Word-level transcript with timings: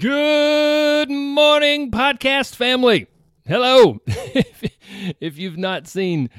Good 0.00 1.10
morning, 1.10 1.90
podcast 1.90 2.54
family. 2.54 3.06
Hello. 3.46 4.00
if 4.06 5.36
you've 5.36 5.58
not 5.58 5.86
seen 5.86 6.30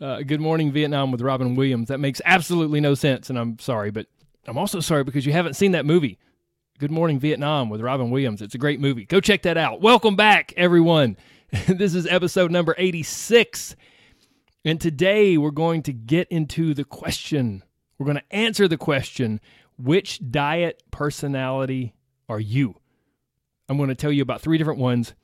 uh, 0.00 0.22
Good 0.22 0.40
Morning 0.40 0.70
Vietnam 0.70 1.10
with 1.10 1.20
Robin 1.20 1.56
Williams, 1.56 1.88
that 1.88 1.98
makes 1.98 2.20
absolutely 2.24 2.78
no 2.78 2.94
sense, 2.94 3.28
and 3.28 3.36
I'm 3.36 3.58
sorry, 3.58 3.90
but 3.90 4.06
I'm 4.46 4.56
also 4.56 4.78
sorry 4.78 5.02
because 5.02 5.26
you 5.26 5.32
haven't 5.32 5.54
seen 5.54 5.72
that 5.72 5.84
movie, 5.84 6.20
Good 6.78 6.92
Morning 6.92 7.18
Vietnam 7.18 7.70
with 7.70 7.80
Robin 7.80 8.08
Williams. 8.08 8.40
It's 8.40 8.54
a 8.54 8.58
great 8.58 8.78
movie. 8.78 9.04
Go 9.04 9.20
check 9.20 9.42
that 9.42 9.56
out. 9.56 9.80
Welcome 9.80 10.14
back, 10.14 10.52
everyone. 10.56 11.16
this 11.66 11.96
is 11.96 12.06
episode 12.06 12.52
number 12.52 12.72
86, 12.78 13.74
and 14.64 14.80
today 14.80 15.36
we're 15.36 15.50
going 15.50 15.82
to 15.82 15.92
get 15.92 16.28
into 16.28 16.72
the 16.72 16.84
question. 16.84 17.64
We're 17.98 18.06
going 18.06 18.18
to 18.18 18.32
answer 18.36 18.68
the 18.68 18.78
question 18.78 19.40
which 19.76 20.20
diet 20.30 20.84
personality 20.92 21.94
are 22.28 22.38
you? 22.38 22.76
I'm 23.68 23.76
going 23.76 23.88
to 23.88 23.94
tell 23.94 24.12
you 24.12 24.22
about 24.22 24.40
three 24.40 24.58
different 24.58 24.80
ones, 24.80 25.14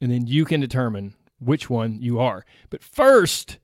and 0.00 0.10
then 0.10 0.26
you 0.26 0.44
can 0.44 0.60
determine 0.60 1.14
which 1.40 1.68
one 1.68 2.00
you 2.00 2.20
are. 2.20 2.44
But 2.70 2.82
first, 2.82 3.58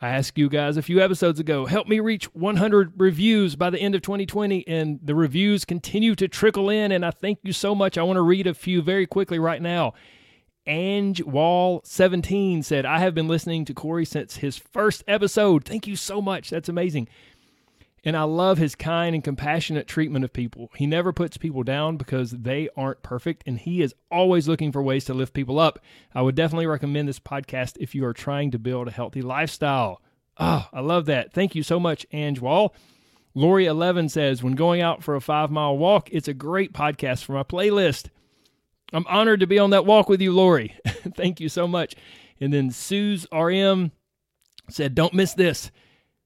I 0.00 0.10
asked 0.10 0.36
you 0.36 0.48
guys 0.48 0.76
a 0.76 0.82
few 0.82 1.00
episodes 1.00 1.40
ago, 1.40 1.66
help 1.66 1.88
me 1.88 2.00
reach 2.00 2.26
100 2.34 2.92
reviews 2.96 3.56
by 3.56 3.70
the 3.70 3.78
end 3.78 3.94
of 3.94 4.02
2020, 4.02 4.66
and 4.68 5.00
the 5.02 5.14
reviews 5.14 5.64
continue 5.64 6.14
to 6.16 6.28
trickle 6.28 6.68
in, 6.68 6.92
and 6.92 7.04
I 7.04 7.10
thank 7.10 7.38
you 7.42 7.52
so 7.52 7.74
much. 7.74 7.96
I 7.96 8.02
want 8.02 8.18
to 8.18 8.22
read 8.22 8.46
a 8.46 8.54
few 8.54 8.82
very 8.82 9.06
quickly 9.06 9.38
right 9.38 9.62
now. 9.62 9.94
Ange 10.66 11.22
Wall 11.22 11.80
17 11.84 12.62
said, 12.62 12.84
I 12.84 12.98
have 12.98 13.14
been 13.14 13.28
listening 13.28 13.64
to 13.66 13.74
Corey 13.74 14.04
since 14.04 14.36
his 14.36 14.58
first 14.58 15.04
episode. 15.06 15.64
Thank 15.64 15.86
you 15.86 15.96
so 15.96 16.20
much. 16.20 16.50
That's 16.50 16.68
amazing. 16.68 17.08
And 18.06 18.16
I 18.16 18.22
love 18.22 18.58
his 18.58 18.76
kind 18.76 19.16
and 19.16 19.24
compassionate 19.24 19.88
treatment 19.88 20.24
of 20.24 20.32
people. 20.32 20.70
He 20.76 20.86
never 20.86 21.12
puts 21.12 21.36
people 21.36 21.64
down 21.64 21.96
because 21.96 22.30
they 22.30 22.68
aren't 22.76 23.02
perfect, 23.02 23.42
and 23.46 23.58
he 23.58 23.82
is 23.82 23.96
always 24.12 24.46
looking 24.46 24.70
for 24.70 24.80
ways 24.80 25.04
to 25.06 25.14
lift 25.14 25.34
people 25.34 25.58
up. 25.58 25.80
I 26.14 26.22
would 26.22 26.36
definitely 26.36 26.68
recommend 26.68 27.08
this 27.08 27.18
podcast 27.18 27.76
if 27.80 27.96
you 27.96 28.04
are 28.04 28.12
trying 28.12 28.52
to 28.52 28.60
build 28.60 28.86
a 28.86 28.92
healthy 28.92 29.22
lifestyle. 29.22 30.00
Oh, 30.38 30.68
I 30.72 30.80
love 30.82 31.06
that. 31.06 31.32
Thank 31.32 31.56
you 31.56 31.64
so 31.64 31.80
much, 31.80 32.06
Ange 32.12 32.40
Wall. 32.40 32.72
Lori 33.34 33.66
11 33.66 34.08
says, 34.10 34.40
When 34.40 34.54
going 34.54 34.80
out 34.80 35.02
for 35.02 35.16
a 35.16 35.20
five 35.20 35.50
mile 35.50 35.76
walk, 35.76 36.08
it's 36.12 36.28
a 36.28 36.32
great 36.32 36.72
podcast 36.72 37.24
for 37.24 37.32
my 37.32 37.42
playlist. 37.42 38.10
I'm 38.92 39.06
honored 39.08 39.40
to 39.40 39.48
be 39.48 39.58
on 39.58 39.70
that 39.70 39.84
walk 39.84 40.08
with 40.08 40.20
you, 40.20 40.32
Lori. 40.32 40.76
Thank 40.86 41.40
you 41.40 41.48
so 41.48 41.66
much. 41.66 41.96
And 42.40 42.52
then 42.52 42.70
Suze 42.70 43.26
RM 43.32 43.90
said, 44.70 44.94
Don't 44.94 45.12
miss 45.12 45.34
this. 45.34 45.72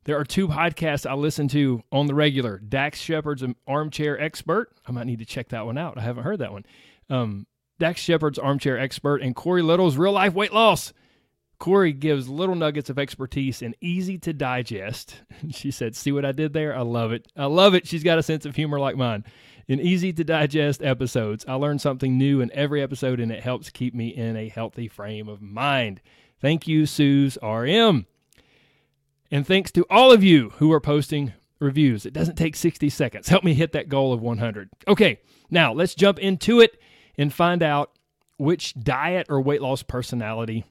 There 0.05 0.19
are 0.19 0.25
two 0.25 0.49
podcasts 0.49 1.09
I 1.09 1.15
listen 1.15 1.49
to 1.49 1.83
on 1.93 2.07
the 2.07 2.15
regular 2.15 2.59
Dax 2.59 2.99
Shepard's 2.99 3.45
Armchair 3.67 4.19
Expert. 4.19 4.73
I 4.87 4.93
might 4.93 5.07
need 5.07 5.19
to 5.19 5.27
check 5.27 5.51
that 5.51 5.67
one 5.67 5.77
out. 5.77 5.99
I 5.99 6.01
haven't 6.01 6.25
heard 6.25 6.39
that 6.39 6.53
one. 6.53 6.65
Um, 7.11 7.47
Dax 7.79 8.01
Shepard's 8.01 8.39
Armchair 8.39 8.79
Expert 8.79 9.23
and 9.23 9.37
Corey 9.37 9.63
Little's 9.63 9.97
Real 9.97 10.13
Life 10.13 10.35
Weight 10.35 10.53
Loss. 10.53 10.93
Corey 11.59 11.93
gives 11.93 12.29
little 12.29 12.55
nuggets 12.55 12.89
of 12.89 12.99
expertise 12.99 13.61
and 13.61 13.77
easy 13.81 14.19
to 14.19 14.33
digest. 14.33 15.17
She 15.51 15.71
said, 15.71 15.95
See 15.95 16.13
what 16.13 16.25
I 16.25 16.33
did 16.33 16.53
there? 16.53 16.77
I 16.77 16.83
love 16.83 17.13
it. 17.13 17.31
I 17.37 17.47
love 17.47 17.75
it. 17.75 17.87
She's 17.87 18.05
got 18.05 18.19
a 18.19 18.23
sense 18.23 18.47
of 18.47 18.57
humor 18.57 18.81
like 18.81 18.97
mine. 18.97 19.25
In 19.69 19.81
easy 19.81 20.13
to 20.15 20.25
digest 20.25 20.83
episodes, 20.83 21.45
I 21.47 21.55
learn 21.55 21.79
something 21.79 22.19
new 22.19 22.41
in 22.41 22.51
every 22.53 22.83
episode 22.83 23.21
and 23.21 23.31
it 23.31 23.43
helps 23.43 23.71
keep 23.71 23.95
me 23.95 24.09
in 24.09 24.37
a 24.37 24.49
healthy 24.49 24.89
frame 24.89 25.29
of 25.29 25.41
mind. 25.41 26.01
Thank 26.41 26.67
you, 26.67 26.87
Suze 26.87 27.39
RM. 27.43 28.07
And 29.31 29.47
thanks 29.47 29.71
to 29.73 29.87
all 29.89 30.11
of 30.13 30.25
you 30.25 30.51
who 30.57 30.73
are 30.73 30.81
posting 30.81 31.33
reviews. 31.61 32.05
It 32.05 32.13
doesn't 32.13 32.37
take 32.37 32.57
60 32.57 32.89
seconds. 32.89 33.29
Help 33.29 33.45
me 33.45 33.55
hit 33.55 33.73
that 33.73 33.89
goal 33.89 34.13
of 34.13 34.21
100. 34.21 34.71
Okay, 34.89 35.21
now 35.51 35.73
let's 35.73 35.95
jump 35.95 36.19
into 36.19 36.61
it 36.61 36.81
and 37.17 37.33
find 37.33 37.63
out 37.63 37.93
which 38.39 38.75
diet 38.75 39.27
or 39.29 39.41
weight 39.41 39.63
loss 39.63 39.83
personality 39.83 40.65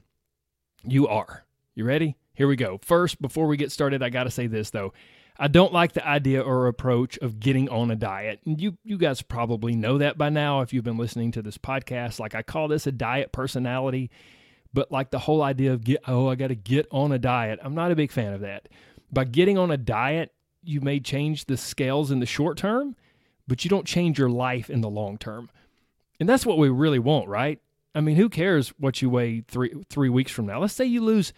you 0.82 1.06
are. 1.06 1.44
You 1.74 1.84
ready? 1.84 2.16
Here 2.34 2.48
we 2.48 2.56
go. 2.56 2.80
First, 2.82 3.22
before 3.22 3.46
we 3.46 3.56
get 3.56 3.72
started, 3.72 4.02
I 4.02 4.10
got 4.10 4.24
to 4.24 4.30
say 4.30 4.46
this 4.46 4.70
though. 4.70 4.92
I 5.38 5.48
don't 5.48 5.72
like 5.72 5.92
the 5.92 6.06
idea 6.06 6.42
or 6.42 6.66
approach 6.66 7.16
of 7.18 7.40
getting 7.40 7.68
on 7.70 7.90
a 7.90 7.96
diet. 7.96 8.40
And 8.44 8.60
you 8.60 8.76
you 8.84 8.98
guys 8.98 9.22
probably 9.22 9.74
know 9.74 9.96
that 9.98 10.18
by 10.18 10.28
now 10.28 10.60
if 10.60 10.72
you've 10.72 10.84
been 10.84 10.98
listening 10.98 11.32
to 11.32 11.42
this 11.42 11.56
podcast. 11.56 12.18
Like 12.18 12.34
I 12.34 12.42
call 12.42 12.68
this 12.68 12.86
a 12.86 12.92
diet 12.92 13.32
personality 13.32 14.10
but 14.72 14.90
like 14.92 15.10
the 15.10 15.18
whole 15.18 15.42
idea 15.42 15.72
of 15.72 15.84
get 15.84 16.02
oh 16.06 16.28
I 16.28 16.34
got 16.34 16.48
to 16.48 16.54
get 16.54 16.86
on 16.90 17.12
a 17.12 17.18
diet, 17.18 17.58
I'm 17.62 17.74
not 17.74 17.90
a 17.90 17.96
big 17.96 18.12
fan 18.12 18.32
of 18.32 18.40
that. 18.40 18.68
By 19.12 19.24
getting 19.24 19.58
on 19.58 19.70
a 19.70 19.76
diet, 19.76 20.32
you 20.62 20.80
may 20.80 21.00
change 21.00 21.46
the 21.46 21.56
scales 21.56 22.10
in 22.10 22.20
the 22.20 22.26
short 22.26 22.58
term, 22.58 22.94
but 23.48 23.64
you 23.64 23.68
don't 23.68 23.86
change 23.86 24.18
your 24.18 24.30
life 24.30 24.70
in 24.70 24.80
the 24.80 24.90
long 24.90 25.18
term. 25.18 25.50
And 26.18 26.28
that's 26.28 26.46
what 26.46 26.58
we 26.58 26.68
really 26.68 26.98
want, 26.98 27.28
right? 27.28 27.58
I 27.94 28.00
mean, 28.00 28.16
who 28.16 28.28
cares 28.28 28.68
what 28.78 29.02
you 29.02 29.10
weigh 29.10 29.40
3 29.40 29.82
3 29.88 30.08
weeks 30.08 30.30
from 30.32 30.46
now? 30.46 30.60
Let's 30.60 30.74
say 30.74 30.84
you 30.84 31.00
lose 31.00 31.32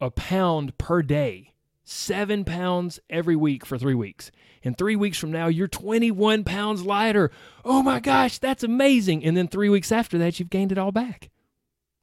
a 0.00 0.10
pound 0.10 0.78
per 0.78 1.02
day. 1.02 1.48
7 1.84 2.44
pounds 2.44 3.00
every 3.10 3.34
week 3.34 3.66
for 3.66 3.76
3 3.76 3.94
weeks. 3.94 4.30
And 4.62 4.78
3 4.78 4.94
weeks 4.96 5.18
from 5.18 5.32
now 5.32 5.48
you're 5.48 5.68
21 5.68 6.44
pounds 6.44 6.84
lighter. 6.84 7.30
Oh 7.64 7.82
my 7.82 7.98
gosh, 7.98 8.38
that's 8.38 8.62
amazing. 8.62 9.24
And 9.24 9.36
then 9.36 9.48
3 9.48 9.68
weeks 9.68 9.90
after 9.90 10.16
that 10.18 10.38
you've 10.38 10.50
gained 10.50 10.72
it 10.72 10.78
all 10.78 10.92
back. 10.92 11.30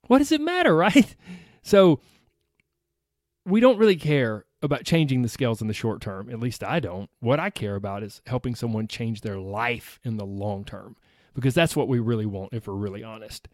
What 0.08 0.20
does 0.20 0.32
it 0.32 0.42
matter, 0.42 0.76
right? 0.76 1.16
So 1.62 2.00
we 3.46 3.60
don't 3.60 3.78
really 3.78 3.96
care 3.96 4.46
about 4.62 4.84
changing 4.84 5.22
the 5.22 5.30
scales 5.30 5.62
in 5.62 5.68
the 5.68 5.74
short 5.74 6.02
term. 6.02 6.30
At 6.30 6.40
least 6.40 6.64
I 6.64 6.80
don't. 6.80 7.10
What 7.20 7.40
I 7.40 7.50
care 7.50 7.76
about 7.76 8.04
is 8.04 8.22
helping 8.26 8.56
someone 8.56 8.88
change 8.88 9.22
their 9.22 9.38
life 9.38 10.00
in 10.04 10.18
the 10.18 10.26
long 10.26 10.66
term 10.66 10.96
because 11.36 11.54
that's 11.54 11.76
what 11.76 11.88
we 11.88 12.00
really 12.00 12.26
want 12.26 12.54
if 12.54 12.68
we're 12.68 12.74
really 12.74 13.04
honest. 13.04 13.48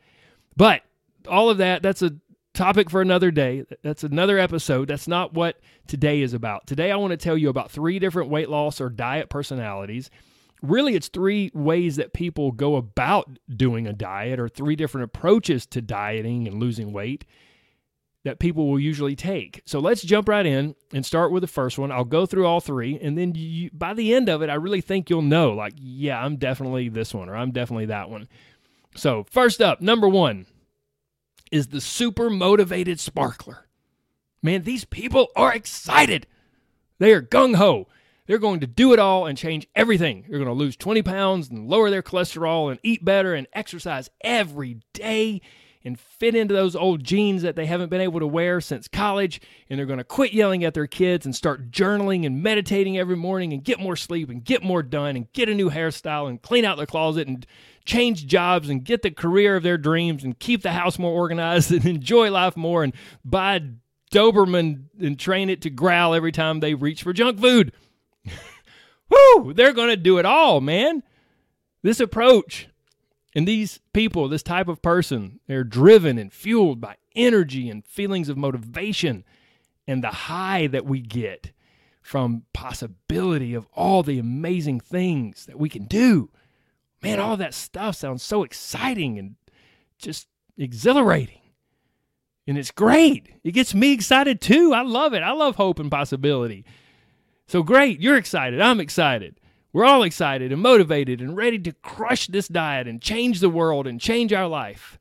But 0.56 0.84
all 1.28 1.50
of 1.50 1.58
that, 1.58 1.81
that's 1.81 2.02
a 2.02 2.16
topic 2.53 2.90
for 2.90 3.02
another 3.02 3.31
day. 3.31 3.66
That's 3.81 4.03
another 4.03 4.38
episode. 4.40 4.88
That's 4.88 5.08
not 5.08 5.34
what 5.34 5.59
today 5.88 6.22
is 6.22 6.34
about. 6.34 6.68
Today, 6.68 6.91
I 6.91 6.96
want 6.96 7.12
to 7.12 7.18
tell 7.18 7.38
you 7.38 7.50
about 7.50 7.72
three 7.72 8.00
different 8.00 8.30
weight 8.30 8.50
loss 8.50 8.80
or 8.80 8.90
diet 8.90 9.30
personalities 9.30 10.09
really 10.63 10.96
it's 10.96 11.09
three 11.09 11.51
ways 11.53 11.97
that 11.97 12.13
people 12.13 12.51
go 12.51 12.75
about 12.75 13.38
doing 13.56 13.85
a 13.85 13.94
diet 13.94 14.40
or 14.40 14.47
three 14.47 14.75
different 14.75 15.06
approaches 15.06 15.66
to 15.68 15.81
dieting 15.81 16.47
and 16.47 16.59
losing 16.59 16.91
weight 16.91 17.25
that 18.24 18.40
people 18.40 18.69
will 18.69 18.79
usually 18.79 19.16
take. 19.16 19.62
So 19.66 19.79
let's 19.79 20.02
jump 20.02 20.29
right 20.29 20.46
in 20.46 20.75
and 20.94 21.06
start 21.06 21.31
with 21.31 21.41
the 21.41 21.47
first 21.47 21.78
one. 21.78 21.91
I'll 21.91 22.06
go 22.06 22.25
through 22.25 22.47
all 22.47 22.62
three 22.62 22.97
and 23.00 23.18
then 23.18 23.34
you, 23.35 23.69
by 23.73 23.94
the 23.94 24.16
end 24.16 24.29
of 24.29 24.41
it 24.41 24.50
I 24.50 24.56
really 24.56 24.81
think 24.81 25.09
you'll 25.09 25.22
know 25.22 25.52
like 25.52 25.73
yeah, 25.75 26.23
I'm 26.23 26.38
definitely 26.38 26.90
this 26.90 27.13
one 27.13 27.29
or 27.29 27.35
I'm 27.35 27.52
definitely 27.52 27.88
that 27.88 28.09
one. 28.09 28.28
So, 28.96 29.25
first 29.29 29.62
up, 29.62 29.81
number 29.81 30.07
1 30.07 30.46
is 31.52 31.68
the 31.68 31.81
super 31.81 32.29
motivated 32.29 33.00
sparkler. 33.00 33.68
Man, 34.41 34.63
these 34.63 34.85
people 34.85 35.28
are 35.35 35.53
excited. 35.53 36.28
They 37.00 37.12
are 37.13 37.22
gung 37.22 37.56
ho. 37.56 37.88
They're 38.25 38.38
going 38.38 38.61
to 38.61 38.67
do 38.67 38.94
it 38.94 39.00
all 39.00 39.25
and 39.25 39.38
change 39.38 39.67
everything. 39.75 40.25
They're 40.28 40.39
going 40.39 40.47
to 40.47 40.53
lose 40.53 40.78
20 40.78 41.01
pounds 41.01 41.50
and 41.50 41.67
lower 41.67 41.89
their 41.89 42.03
cholesterol 42.03 42.72
and 42.72 42.79
eat 42.84 43.03
better 43.03 43.34
and 43.34 43.47
exercise 43.53 44.09
every 44.22 44.79
day 44.93 45.41
and 45.85 45.99
fit 45.99 46.35
into 46.35 46.53
those 46.53 46.75
old 46.75 47.03
jeans 47.03 47.41
that 47.41 47.55
they 47.55 47.66
haven't 47.66 47.90
been 47.90 48.02
able 48.02 48.20
to 48.20 48.28
wear 48.28 48.61
since 48.61 48.87
college. 48.87 49.41
And 49.70 49.78
they're 49.78 49.85
going 49.85 49.97
to 49.97 50.05
quit 50.05 50.34
yelling 50.34 50.64
at 50.64 50.73
their 50.73 50.87
kids 50.87 51.25
and 51.25 51.35
start 51.35 51.72
journaling 51.72 52.25
and 52.25 52.41
meditating 52.41 52.97
every 52.97 53.17
morning 53.17 53.52
and 53.52 53.64
get 53.64 53.79
more 53.79 53.96
sleep 53.96 54.29
and 54.29 54.43
get 54.43 54.64
more 54.64 54.81
done 54.81 55.16
and 55.16 55.31
get 55.34 55.49
a 55.49 55.53
new 55.53 55.69
hairstyle 55.69 56.29
and 56.29 56.41
clean 56.41 56.64
out 56.66 56.78
their 56.78 56.85
closet 56.85 57.28
and 57.28 57.46
change 57.85 58.26
jobs 58.26 58.69
and 58.69 58.85
get 58.85 59.02
the 59.02 59.11
career 59.11 59.58
of 59.58 59.64
their 59.64 59.78
dreams 59.78 60.23
and 60.23 60.40
keep 60.40 60.61
the 60.61 60.72
house 60.72 60.97
more 60.97 61.14
organized 61.14 61.72
and 61.73 61.85
enjoy 61.85 62.31
life 62.31 62.55
more 62.55 62.84
and 62.84 62.93
buy 63.26 63.61
Doberman 64.11 64.85
and 65.02 65.19
train 65.19 65.49
it 65.49 65.61
to 65.64 65.69
growl 65.69 66.14
every 66.14 66.31
time 66.31 66.59
they 66.59 66.76
reach 66.76 67.03
for 67.03 67.14
junk 67.14 67.41
food. 67.41 67.73
Woo! 69.09 69.53
They're 69.53 69.73
going 69.73 69.90
to 69.90 69.97
do 69.97 70.17
it 70.17 70.25
all, 70.25 70.61
man. 70.61 71.03
This 71.81 71.99
approach 71.99 72.70
and 73.35 73.47
these 73.47 73.79
people, 73.93 74.28
this 74.28 74.43
type 74.43 74.67
of 74.67 74.81
person, 74.81 75.40
they're 75.47 75.64
driven 75.64 76.17
and 76.17 76.31
fueled 76.31 76.79
by 76.79 76.96
energy 77.16 77.70
and 77.70 77.85
feelings 77.85 78.29
of 78.29 78.37
motivation 78.37 79.23
and 79.87 80.03
the 80.03 80.09
high 80.09 80.67
that 80.67 80.85
we 80.85 81.02
get 81.02 81.52
from 82.02 82.43
possibility 82.53 83.53
of 83.53 83.67
all 83.73 84.03
the 84.03 84.20
amazing 84.20 84.79
things 84.79 85.46
that 85.46 85.58
we 85.58 85.69
can 85.69 85.85
do. 85.85 86.29
Man, 87.02 87.19
all 87.19 87.37
that 87.37 87.53
stuff 87.53 87.96
sounds 87.96 88.23
so 88.23 88.43
exciting 88.43 89.19
and 89.19 89.35
just 89.97 90.28
exhilarating. 90.58 91.40
And 92.46 92.58
it's 92.58 92.72
great. 92.72 93.29
It 93.43 93.52
gets 93.52 93.73
me 93.73 93.93
excited 93.93 94.41
too. 94.41 94.73
I 94.73 94.81
love 94.81 95.14
it. 95.14 95.23
I 95.23 95.31
love 95.31 95.55
hope 95.55 95.79
and 95.79 95.90
possibility. 95.90 96.66
So 97.47 97.63
great. 97.63 97.99
You're 97.99 98.17
excited. 98.17 98.61
I'm 98.61 98.79
excited. 98.79 99.40
We're 99.73 99.85
all 99.85 100.03
excited 100.03 100.51
and 100.51 100.61
motivated 100.61 101.19
and 101.19 101.35
ready 101.35 101.57
to 101.59 101.73
crush 101.73 102.28
this 102.28 102.47
diet 102.47 102.87
and 102.87 103.01
change 103.01 103.40
the 103.40 103.49
world 103.49 103.87
and 103.87 103.99
change 103.99 104.31
our 104.31 104.47
life. 104.47 104.99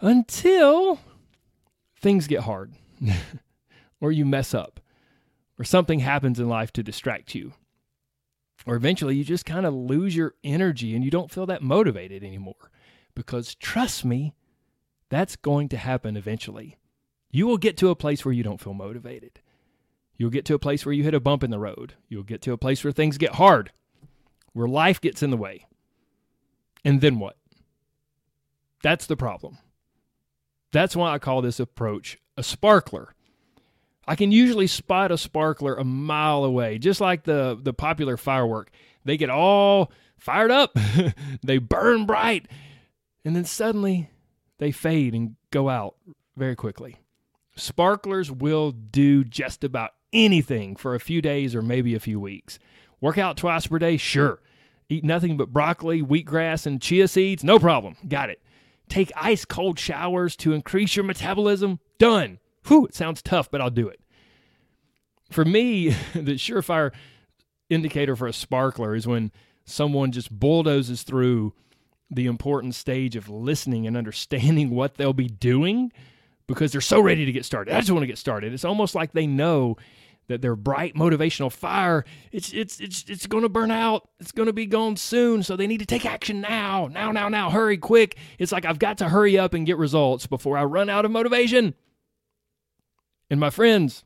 Until 0.00 0.98
things 2.00 2.26
get 2.26 2.40
hard, 2.40 2.72
or 4.00 4.10
you 4.10 4.24
mess 4.24 4.52
up, 4.52 4.80
or 5.58 5.64
something 5.64 6.00
happens 6.00 6.40
in 6.40 6.48
life 6.48 6.72
to 6.72 6.82
distract 6.82 7.34
you. 7.34 7.52
Or 8.66 8.74
eventually 8.74 9.16
you 9.16 9.24
just 9.24 9.46
kind 9.46 9.64
of 9.64 9.74
lose 9.74 10.16
your 10.16 10.34
energy 10.42 10.94
and 10.94 11.04
you 11.04 11.10
don't 11.10 11.30
feel 11.30 11.46
that 11.46 11.62
motivated 11.62 12.24
anymore. 12.24 12.70
Because 13.14 13.54
trust 13.54 14.04
me, 14.04 14.34
that's 15.08 15.36
going 15.36 15.68
to 15.70 15.76
happen 15.76 16.16
eventually. 16.16 16.76
You 17.30 17.46
will 17.46 17.58
get 17.58 17.76
to 17.78 17.90
a 17.90 17.96
place 17.96 18.24
where 18.24 18.34
you 18.34 18.42
don't 18.42 18.60
feel 18.60 18.74
motivated. 18.74 19.40
You'll 20.20 20.28
get 20.28 20.44
to 20.44 20.54
a 20.54 20.58
place 20.58 20.84
where 20.84 20.92
you 20.92 21.02
hit 21.02 21.14
a 21.14 21.18
bump 21.18 21.42
in 21.42 21.50
the 21.50 21.58
road. 21.58 21.94
You'll 22.10 22.24
get 22.24 22.42
to 22.42 22.52
a 22.52 22.58
place 22.58 22.84
where 22.84 22.92
things 22.92 23.16
get 23.16 23.36
hard, 23.36 23.72
where 24.52 24.68
life 24.68 25.00
gets 25.00 25.22
in 25.22 25.30
the 25.30 25.36
way. 25.38 25.64
And 26.84 27.00
then 27.00 27.18
what? 27.18 27.38
That's 28.82 29.06
the 29.06 29.16
problem. 29.16 29.56
That's 30.72 30.94
why 30.94 31.14
I 31.14 31.18
call 31.18 31.40
this 31.40 31.58
approach 31.58 32.18
a 32.36 32.42
sparkler. 32.42 33.14
I 34.06 34.14
can 34.14 34.30
usually 34.30 34.66
spot 34.66 35.10
a 35.10 35.16
sparkler 35.16 35.74
a 35.74 35.84
mile 35.84 36.44
away, 36.44 36.76
just 36.76 37.00
like 37.00 37.24
the, 37.24 37.58
the 37.58 37.72
popular 37.72 38.18
firework. 38.18 38.70
They 39.06 39.16
get 39.16 39.30
all 39.30 39.90
fired 40.18 40.50
up, 40.50 40.76
they 41.42 41.56
burn 41.56 42.04
bright, 42.04 42.46
and 43.24 43.34
then 43.34 43.46
suddenly 43.46 44.10
they 44.58 44.70
fade 44.70 45.14
and 45.14 45.36
go 45.50 45.70
out 45.70 45.96
very 46.36 46.56
quickly. 46.56 46.96
Sparklers 47.56 48.30
will 48.30 48.70
do 48.70 49.24
just 49.24 49.64
about 49.64 49.92
anything 50.12 50.76
for 50.76 50.94
a 50.94 51.00
few 51.00 51.22
days 51.22 51.54
or 51.54 51.62
maybe 51.62 51.94
a 51.94 52.00
few 52.00 52.20
weeks. 52.20 52.58
Work 53.00 53.18
out 53.18 53.36
twice 53.36 53.66
per 53.66 53.78
day? 53.78 53.96
Sure. 53.96 54.40
Eat 54.88 55.04
nothing 55.04 55.36
but 55.36 55.52
broccoli, 55.52 56.02
wheatgrass, 56.02 56.66
and 56.66 56.82
chia 56.82 57.08
seeds? 57.08 57.44
No 57.44 57.58
problem. 57.58 57.96
Got 58.08 58.30
it. 58.30 58.42
Take 58.88 59.12
ice 59.16 59.44
cold 59.44 59.78
showers 59.78 60.34
to 60.36 60.52
increase 60.52 60.96
your 60.96 61.04
metabolism? 61.04 61.78
Done. 61.98 62.40
Whew, 62.66 62.86
it 62.86 62.94
sounds 62.94 63.22
tough, 63.22 63.50
but 63.50 63.60
I'll 63.60 63.70
do 63.70 63.88
it. 63.88 64.00
For 65.30 65.44
me, 65.44 65.90
the 66.14 66.34
surefire 66.34 66.92
indicator 67.68 68.16
for 68.16 68.26
a 68.26 68.32
sparkler 68.32 68.94
is 68.94 69.06
when 69.06 69.30
someone 69.64 70.10
just 70.10 70.30
bulldozes 70.36 71.04
through 71.04 71.54
the 72.10 72.26
important 72.26 72.74
stage 72.74 73.14
of 73.14 73.28
listening 73.28 73.86
and 73.86 73.96
understanding 73.96 74.70
what 74.74 74.96
they'll 74.96 75.12
be 75.12 75.28
doing 75.28 75.92
because 76.48 76.72
they're 76.72 76.80
so 76.80 77.00
ready 77.00 77.24
to 77.24 77.32
get 77.32 77.44
started. 77.44 77.74
I 77.74 77.78
just 77.78 77.92
want 77.92 78.02
to 78.02 78.08
get 78.08 78.18
started. 78.18 78.52
It's 78.52 78.64
almost 78.64 78.96
like 78.96 79.12
they 79.12 79.28
know 79.28 79.76
that 80.30 80.40
their 80.42 80.54
bright 80.54 80.94
motivational 80.94 81.50
fire 81.52 82.04
it's 82.30 82.52
it's 82.52 82.78
it's 82.80 83.04
it's 83.08 83.26
going 83.26 83.42
to 83.42 83.48
burn 83.48 83.70
out. 83.70 84.08
It's 84.20 84.32
going 84.32 84.46
to 84.46 84.52
be 84.52 84.66
gone 84.66 84.96
soon, 84.96 85.42
so 85.42 85.56
they 85.56 85.66
need 85.66 85.80
to 85.80 85.86
take 85.86 86.06
action 86.06 86.40
now. 86.40 86.88
Now, 86.90 87.12
now, 87.12 87.28
now. 87.28 87.50
Hurry 87.50 87.76
quick. 87.76 88.16
It's 88.38 88.52
like 88.52 88.64
I've 88.64 88.78
got 88.78 88.98
to 88.98 89.08
hurry 89.08 89.36
up 89.36 89.54
and 89.54 89.66
get 89.66 89.76
results 89.76 90.26
before 90.26 90.56
I 90.56 90.64
run 90.64 90.88
out 90.88 91.04
of 91.04 91.10
motivation. 91.10 91.74
And 93.28 93.40
my 93.40 93.50
friends, 93.50 94.04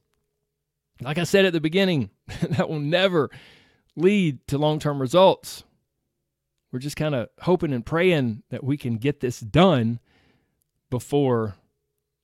like 1.01 1.19
I 1.19 1.25
said 1.25 1.45
at 1.45 1.53
the 1.53 1.61
beginning, 1.61 2.11
that 2.49 2.69
will 2.69 2.81
never 2.81 3.31
lead 3.97 4.47
to 4.49 4.59
long-term 4.59 5.01
results. 5.01 5.65
We're 6.73 6.81
just 6.81 6.97
kind 6.97 7.15
of 7.15 7.29
hoping 7.43 7.73
and 7.73 7.87
praying 7.87 8.43
that 8.51 8.65
we 8.65 8.77
can 8.77 8.97
get 8.97 9.21
this 9.21 9.39
done 9.41 10.01
before 10.91 11.55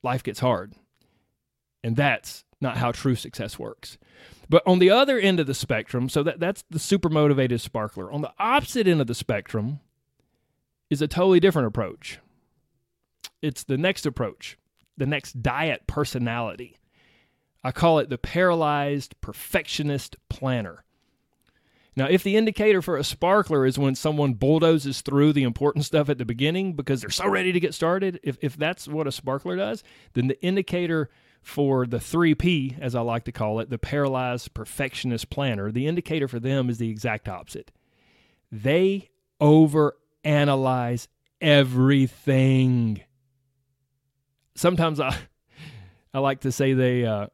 life 0.02 0.22
gets 0.22 0.40
hard. 0.40 0.74
And 1.82 1.96
that's 1.96 2.44
not 2.60 2.76
how 2.76 2.92
true 2.92 3.14
success 3.14 3.58
works. 3.58 3.98
But 4.48 4.62
on 4.66 4.80
the 4.80 4.90
other 4.90 5.18
end 5.18 5.40
of 5.40 5.46
the 5.46 5.54
spectrum, 5.54 6.08
so 6.08 6.22
that, 6.22 6.40
that's 6.40 6.64
the 6.70 6.78
super 6.78 7.08
motivated 7.08 7.60
sparkler. 7.60 8.12
On 8.12 8.20
the 8.20 8.32
opposite 8.38 8.86
end 8.86 9.00
of 9.00 9.06
the 9.06 9.14
spectrum 9.14 9.80
is 10.90 11.00
a 11.00 11.08
totally 11.08 11.40
different 11.40 11.68
approach. 11.68 12.18
It's 13.40 13.64
the 13.64 13.78
next 13.78 14.04
approach, 14.04 14.58
the 14.96 15.06
next 15.06 15.42
diet 15.42 15.86
personality. 15.86 16.76
I 17.62 17.72
call 17.72 17.98
it 17.98 18.10
the 18.10 18.18
paralyzed 18.18 19.14
perfectionist 19.20 20.16
planner. 20.28 20.84
Now, 21.96 22.06
if 22.06 22.22
the 22.22 22.36
indicator 22.36 22.80
for 22.82 22.96
a 22.96 23.04
sparkler 23.04 23.66
is 23.66 23.78
when 23.78 23.94
someone 23.94 24.34
bulldozes 24.34 25.00
through 25.00 25.32
the 25.32 25.42
important 25.42 25.84
stuff 25.84 26.08
at 26.08 26.18
the 26.18 26.24
beginning 26.24 26.74
because 26.74 27.00
they're 27.00 27.10
so 27.10 27.28
ready 27.28 27.52
to 27.52 27.60
get 27.60 27.74
started, 27.74 28.20
if, 28.22 28.38
if 28.40 28.56
that's 28.56 28.88
what 28.88 29.06
a 29.06 29.12
sparkler 29.12 29.56
does, 29.56 29.82
then 30.14 30.28
the 30.28 30.42
indicator 30.42 31.10
for 31.42 31.86
the 31.86 31.98
3P, 31.98 32.78
as 32.80 32.94
I 32.94 33.00
like 33.00 33.24
to 33.24 33.32
call 33.32 33.60
it, 33.60 33.70
the 33.70 33.78
paralyzed 33.78 34.54
perfectionist 34.54 35.30
planner, 35.30 35.72
the 35.72 35.86
indicator 35.86 36.28
for 36.28 36.38
them 36.38 36.68
is 36.68 36.78
the 36.78 36.90
exact 36.90 37.28
opposite. 37.28 37.70
They 38.52 39.10
overanalyze 39.40 41.08
everything. 41.40 43.02
Sometimes 44.54 45.00
I, 45.00 45.16
I 46.14 46.18
like 46.18 46.40
to 46.40 46.52
say 46.52 46.74
they, 46.74 47.06
uh, 47.06 47.28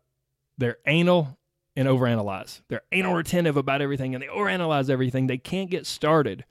they're 0.58 0.79
anal 0.87 1.37
and 1.75 1.88
overanalyze. 1.88 2.62
They're 2.69 2.82
anal 2.93 3.14
retentive 3.14 3.56
about 3.56 3.82
everything 3.82 4.14
and 4.14 4.23
they 4.23 4.29
overanalyze 4.29 4.88
everything. 4.88 5.26
They 5.26 5.38
can't 5.38 5.70
get 5.70 5.87
started 5.87 6.44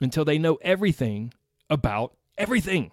until 0.00 0.24
they 0.24 0.38
know 0.38 0.58
everything 0.62 1.34
about 1.68 2.16
everything. 2.36 2.92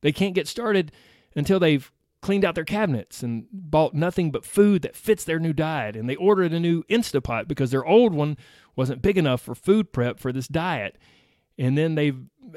They 0.00 0.12
can't 0.12 0.34
get 0.34 0.48
started 0.48 0.92
until 1.34 1.60
they've 1.60 1.90
cleaned 2.22 2.44
out 2.44 2.54
their 2.54 2.64
cabinets 2.64 3.22
and 3.22 3.46
bought 3.52 3.92
nothing 3.92 4.30
but 4.30 4.44
food 4.44 4.82
that 4.82 4.96
fits 4.96 5.24
their 5.24 5.38
new 5.38 5.52
diet. 5.52 5.96
And 5.96 6.08
they 6.08 6.16
ordered 6.16 6.52
a 6.52 6.60
new 6.60 6.84
Instapot 6.84 7.48
because 7.48 7.70
their 7.70 7.84
old 7.84 8.14
one 8.14 8.38
wasn't 8.74 9.02
big 9.02 9.18
enough 9.18 9.42
for 9.42 9.54
food 9.54 9.92
prep 9.92 10.18
for 10.18 10.32
this 10.32 10.48
diet. 10.48 10.96
And 11.58 11.76
then 11.76 11.96
they 11.96 12.12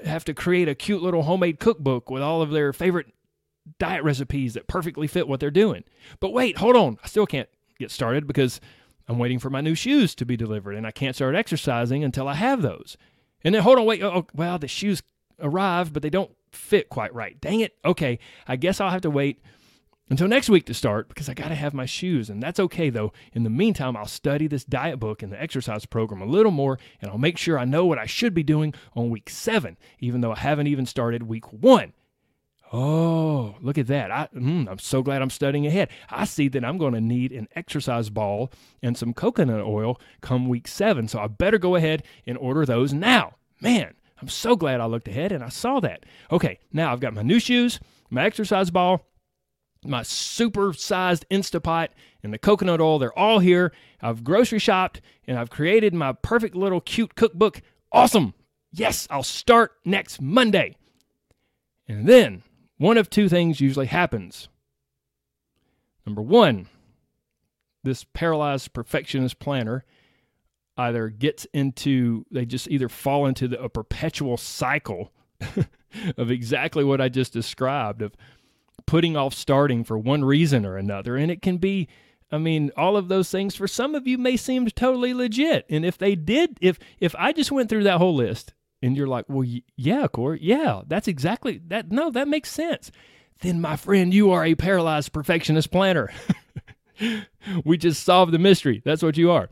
have 0.05 0.23
to 0.25 0.33
create 0.33 0.69
a 0.69 0.75
cute 0.75 1.01
little 1.01 1.23
homemade 1.23 1.59
cookbook 1.59 2.09
with 2.09 2.21
all 2.21 2.41
of 2.41 2.51
their 2.51 2.71
favorite 2.71 3.07
diet 3.79 4.03
recipes 4.03 4.53
that 4.53 4.67
perfectly 4.67 5.07
fit 5.07 5.27
what 5.27 5.39
they're 5.39 5.51
doing. 5.51 5.83
But 6.19 6.31
wait, 6.31 6.59
hold 6.59 6.75
on. 6.75 6.97
I 7.03 7.07
still 7.07 7.25
can't 7.25 7.49
get 7.79 7.91
started 7.91 8.27
because 8.27 8.61
I'm 9.07 9.17
waiting 9.17 9.39
for 9.39 9.49
my 9.49 9.61
new 9.61 9.75
shoes 9.75 10.15
to 10.15 10.25
be 10.25 10.37
delivered 10.37 10.75
and 10.75 10.85
I 10.85 10.91
can't 10.91 11.15
start 11.15 11.35
exercising 11.35 12.03
until 12.03 12.27
I 12.27 12.35
have 12.35 12.61
those. 12.61 12.97
And 13.43 13.53
then 13.53 13.63
hold 13.63 13.79
on, 13.79 13.85
wait, 13.85 14.03
oh, 14.03 14.11
oh 14.13 14.27
well, 14.33 14.59
the 14.59 14.67
shoes 14.67 15.01
arrived, 15.39 15.91
but 15.91 16.03
they 16.03 16.09
don't 16.09 16.31
fit 16.51 16.89
quite 16.89 17.13
right. 17.13 17.39
Dang 17.41 17.59
it. 17.59 17.75
Okay, 17.83 18.19
I 18.47 18.55
guess 18.55 18.79
I'll 18.79 18.91
have 18.91 19.01
to 19.01 19.09
wait 19.09 19.41
until 20.09 20.27
next 20.27 20.49
week 20.49 20.65
to 20.65 20.73
start 20.73 21.07
because 21.09 21.29
I 21.29 21.33
got 21.33 21.49
to 21.49 21.55
have 21.55 21.73
my 21.73 21.85
shoes. 21.85 22.29
And 22.29 22.41
that's 22.41 22.59
okay 22.59 22.89
though. 22.89 23.11
In 23.33 23.43
the 23.43 23.49
meantime, 23.49 23.97
I'll 23.97 24.05
study 24.05 24.47
this 24.47 24.63
diet 24.63 24.99
book 24.99 25.23
and 25.23 25.31
the 25.31 25.41
exercise 25.41 25.85
program 25.85 26.21
a 26.21 26.25
little 26.25 26.51
more 26.51 26.77
and 27.01 27.09
I'll 27.09 27.17
make 27.17 27.37
sure 27.37 27.57
I 27.57 27.65
know 27.65 27.85
what 27.85 27.99
I 27.99 28.05
should 28.05 28.33
be 28.33 28.43
doing 28.43 28.73
on 28.93 29.09
week 29.09 29.29
seven, 29.29 29.77
even 29.99 30.21
though 30.21 30.31
I 30.31 30.39
haven't 30.39 30.67
even 30.67 30.85
started 30.85 31.23
week 31.23 31.51
one. 31.51 31.93
Oh, 32.73 33.55
look 33.61 33.77
at 33.77 33.87
that. 33.87 34.11
I, 34.11 34.27
mm, 34.35 34.67
I'm 34.67 34.79
so 34.79 35.01
glad 35.01 35.21
I'm 35.21 35.29
studying 35.29 35.65
ahead. 35.65 35.89
I 36.09 36.25
see 36.25 36.47
that 36.49 36.65
I'm 36.65 36.77
going 36.77 36.93
to 36.93 37.01
need 37.01 37.31
an 37.31 37.47
exercise 37.55 38.09
ball 38.09 38.51
and 38.81 38.97
some 38.97 39.13
coconut 39.13 39.61
oil 39.61 39.99
come 40.21 40.49
week 40.49 40.67
seven. 40.67 41.07
So 41.07 41.19
I 41.19 41.27
better 41.27 41.57
go 41.57 41.75
ahead 41.75 42.03
and 42.25 42.37
order 42.37 42.65
those 42.65 42.91
now. 42.91 43.35
Man, 43.61 43.93
I'm 44.21 44.27
so 44.27 44.55
glad 44.55 44.81
I 44.81 44.85
looked 44.85 45.07
ahead 45.07 45.31
and 45.31 45.43
I 45.43 45.49
saw 45.49 45.79
that. 45.81 46.05
Okay, 46.31 46.59
now 46.73 46.91
I've 46.91 46.99
got 46.99 47.13
my 47.13 47.21
new 47.21 47.39
shoes, 47.39 47.79
my 48.09 48.25
exercise 48.25 48.71
ball, 48.71 49.05
my 49.87 50.03
super 50.03 50.73
sized 50.73 51.25
Instapot, 51.29 51.89
and 52.25 52.33
the 52.33 52.39
coconut 52.39 52.81
oil. 52.81 52.99
They're 52.99 53.17
all 53.17 53.39
here. 53.39 53.71
I've 54.01 54.23
grocery 54.23 54.59
shopped 54.59 54.99
and 55.27 55.37
I've 55.37 55.49
created 55.51 55.93
my 55.93 56.11
perfect 56.11 56.55
little 56.55 56.81
cute 56.81 57.15
cookbook. 57.15 57.61
Awesome. 57.91 58.33
Yes, 58.71 59.07
I'll 59.09 59.23
start 59.23 59.73
next 59.85 60.19
Monday. 60.19 60.75
And 61.87 62.09
then 62.09 62.43
one 62.77 62.97
of 62.97 63.09
two 63.09 63.29
things 63.29 63.61
usually 63.61 63.85
happens. 63.85 64.49
Number 66.05 66.21
one, 66.21 66.67
this 67.83 68.03
paralyzed 68.03 68.73
perfectionist 68.73 69.39
planner 69.39 69.85
either 70.77 71.09
gets 71.09 71.45
into, 71.53 72.25
they 72.31 72.45
just 72.45 72.67
either 72.69 72.89
fall 72.89 73.27
into 73.27 73.47
the, 73.47 73.61
a 73.61 73.69
perpetual 73.69 74.35
cycle 74.35 75.13
of 76.17 76.31
exactly 76.31 76.83
what 76.83 76.99
I 76.99 77.07
just 77.07 77.33
described 77.33 78.01
of 78.01 78.15
putting 78.85 79.15
off 79.17 79.33
starting 79.33 79.83
for 79.83 79.97
one 79.97 80.23
reason 80.23 80.65
or 80.65 80.77
another. 80.77 81.15
And 81.15 81.31
it 81.31 81.41
can 81.41 81.57
be, 81.57 81.87
I 82.31 82.37
mean, 82.37 82.71
all 82.77 82.97
of 82.97 83.07
those 83.07 83.29
things 83.29 83.55
for 83.55 83.67
some 83.67 83.95
of 83.95 84.07
you 84.07 84.17
may 84.17 84.37
seem 84.37 84.67
totally 84.67 85.13
legit. 85.13 85.65
And 85.69 85.85
if 85.85 85.97
they 85.97 86.15
did, 86.15 86.57
if 86.61 86.79
if 86.99 87.15
I 87.17 87.31
just 87.31 87.51
went 87.51 87.69
through 87.69 87.83
that 87.83 87.97
whole 87.97 88.15
list 88.15 88.53
and 88.81 88.95
you're 88.95 89.07
like, 89.07 89.25
well, 89.27 89.47
yeah, 89.75 90.07
Corey, 90.07 90.39
yeah, 90.41 90.81
that's 90.87 91.07
exactly 91.07 91.61
that. 91.67 91.91
No, 91.91 92.09
that 92.11 92.27
makes 92.27 92.51
sense. 92.51 92.91
Then, 93.41 93.59
my 93.59 93.75
friend, 93.75 94.13
you 94.13 94.31
are 94.31 94.45
a 94.45 94.55
paralyzed 94.55 95.11
perfectionist 95.11 95.71
planner. 95.71 96.11
we 97.65 97.77
just 97.77 98.03
solved 98.03 98.31
the 98.31 98.39
mystery. 98.39 98.81
That's 98.85 99.03
what 99.03 99.17
you 99.17 99.29
are. 99.31 99.49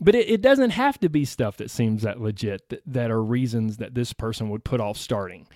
But 0.00 0.14
it, 0.14 0.28
it 0.28 0.40
doesn't 0.42 0.70
have 0.70 0.98
to 1.00 1.08
be 1.08 1.24
stuff 1.24 1.58
that 1.58 1.70
seems 1.70 2.02
that 2.02 2.20
legit, 2.20 2.68
that, 2.70 2.82
that 2.86 3.10
are 3.10 3.22
reasons 3.22 3.76
that 3.76 3.94
this 3.94 4.12
person 4.12 4.48
would 4.50 4.64
put 4.64 4.80
off 4.80 4.96
starting 4.96 5.46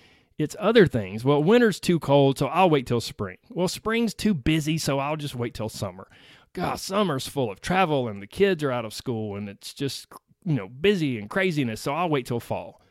It's 0.41 0.55
other 0.59 0.87
things. 0.87 1.23
Well, 1.23 1.43
winter's 1.43 1.79
too 1.79 1.99
cold, 1.99 2.37
so 2.37 2.47
I'll 2.47 2.69
wait 2.69 2.87
till 2.87 3.01
spring. 3.01 3.37
Well, 3.49 3.67
spring's 3.67 4.13
too 4.13 4.33
busy, 4.33 4.77
so 4.77 4.99
I'll 4.99 5.17
just 5.17 5.35
wait 5.35 5.53
till 5.53 5.69
summer. 5.69 6.07
God, 6.53 6.79
summer's 6.79 7.27
full 7.27 7.51
of 7.51 7.61
travel 7.61 8.07
and 8.07 8.21
the 8.21 8.27
kids 8.27 8.63
are 8.63 8.71
out 8.71 8.83
of 8.85 8.93
school 8.93 9.35
and 9.35 9.47
it's 9.47 9.73
just, 9.73 10.07
you 10.43 10.55
know, 10.55 10.67
busy 10.67 11.17
and 11.17 11.29
craziness, 11.29 11.81
so 11.81 11.93
I'll 11.93 12.09
wait 12.09 12.25
till 12.25 12.39
fall. 12.39 12.81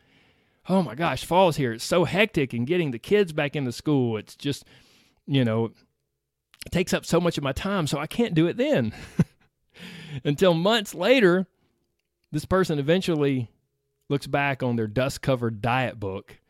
Oh 0.69 0.81
my 0.81 0.95
gosh, 0.95 1.25
fall's 1.25 1.57
here. 1.57 1.73
It's 1.73 1.83
so 1.83 2.05
hectic 2.05 2.53
and 2.53 2.65
getting 2.65 2.91
the 2.91 2.99
kids 2.99 3.33
back 3.33 3.55
into 3.55 3.71
school. 3.71 4.17
It's 4.17 4.35
just, 4.35 4.65
you 5.27 5.45
know, 5.45 5.71
takes 6.71 6.93
up 6.93 7.05
so 7.05 7.19
much 7.19 7.37
of 7.37 7.43
my 7.43 7.51
time, 7.51 7.87
so 7.87 7.99
I 7.99 8.07
can't 8.07 8.33
do 8.33 8.47
it 8.47 8.57
then. 8.57 8.93
Until 10.23 10.53
months 10.53 10.93
later, 10.93 11.47
this 12.31 12.45
person 12.45 12.79
eventually 12.79 13.49
looks 14.09 14.27
back 14.27 14.61
on 14.63 14.75
their 14.75 14.87
dust 14.87 15.21
covered 15.21 15.61
diet 15.61 15.99
book 15.99 16.40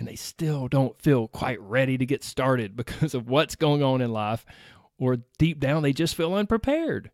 and 0.00 0.08
they 0.08 0.16
still 0.16 0.66
don't 0.66 1.00
feel 1.00 1.28
quite 1.28 1.60
ready 1.60 1.96
to 1.96 2.06
get 2.06 2.24
started 2.24 2.74
because 2.76 3.14
of 3.14 3.28
what's 3.28 3.54
going 3.54 3.82
on 3.82 4.00
in 4.00 4.10
life, 4.10 4.44
or 4.98 5.18
deep 5.38 5.60
down, 5.60 5.82
they 5.82 5.92
just 5.92 6.16
feel 6.16 6.34
unprepared. 6.34 7.10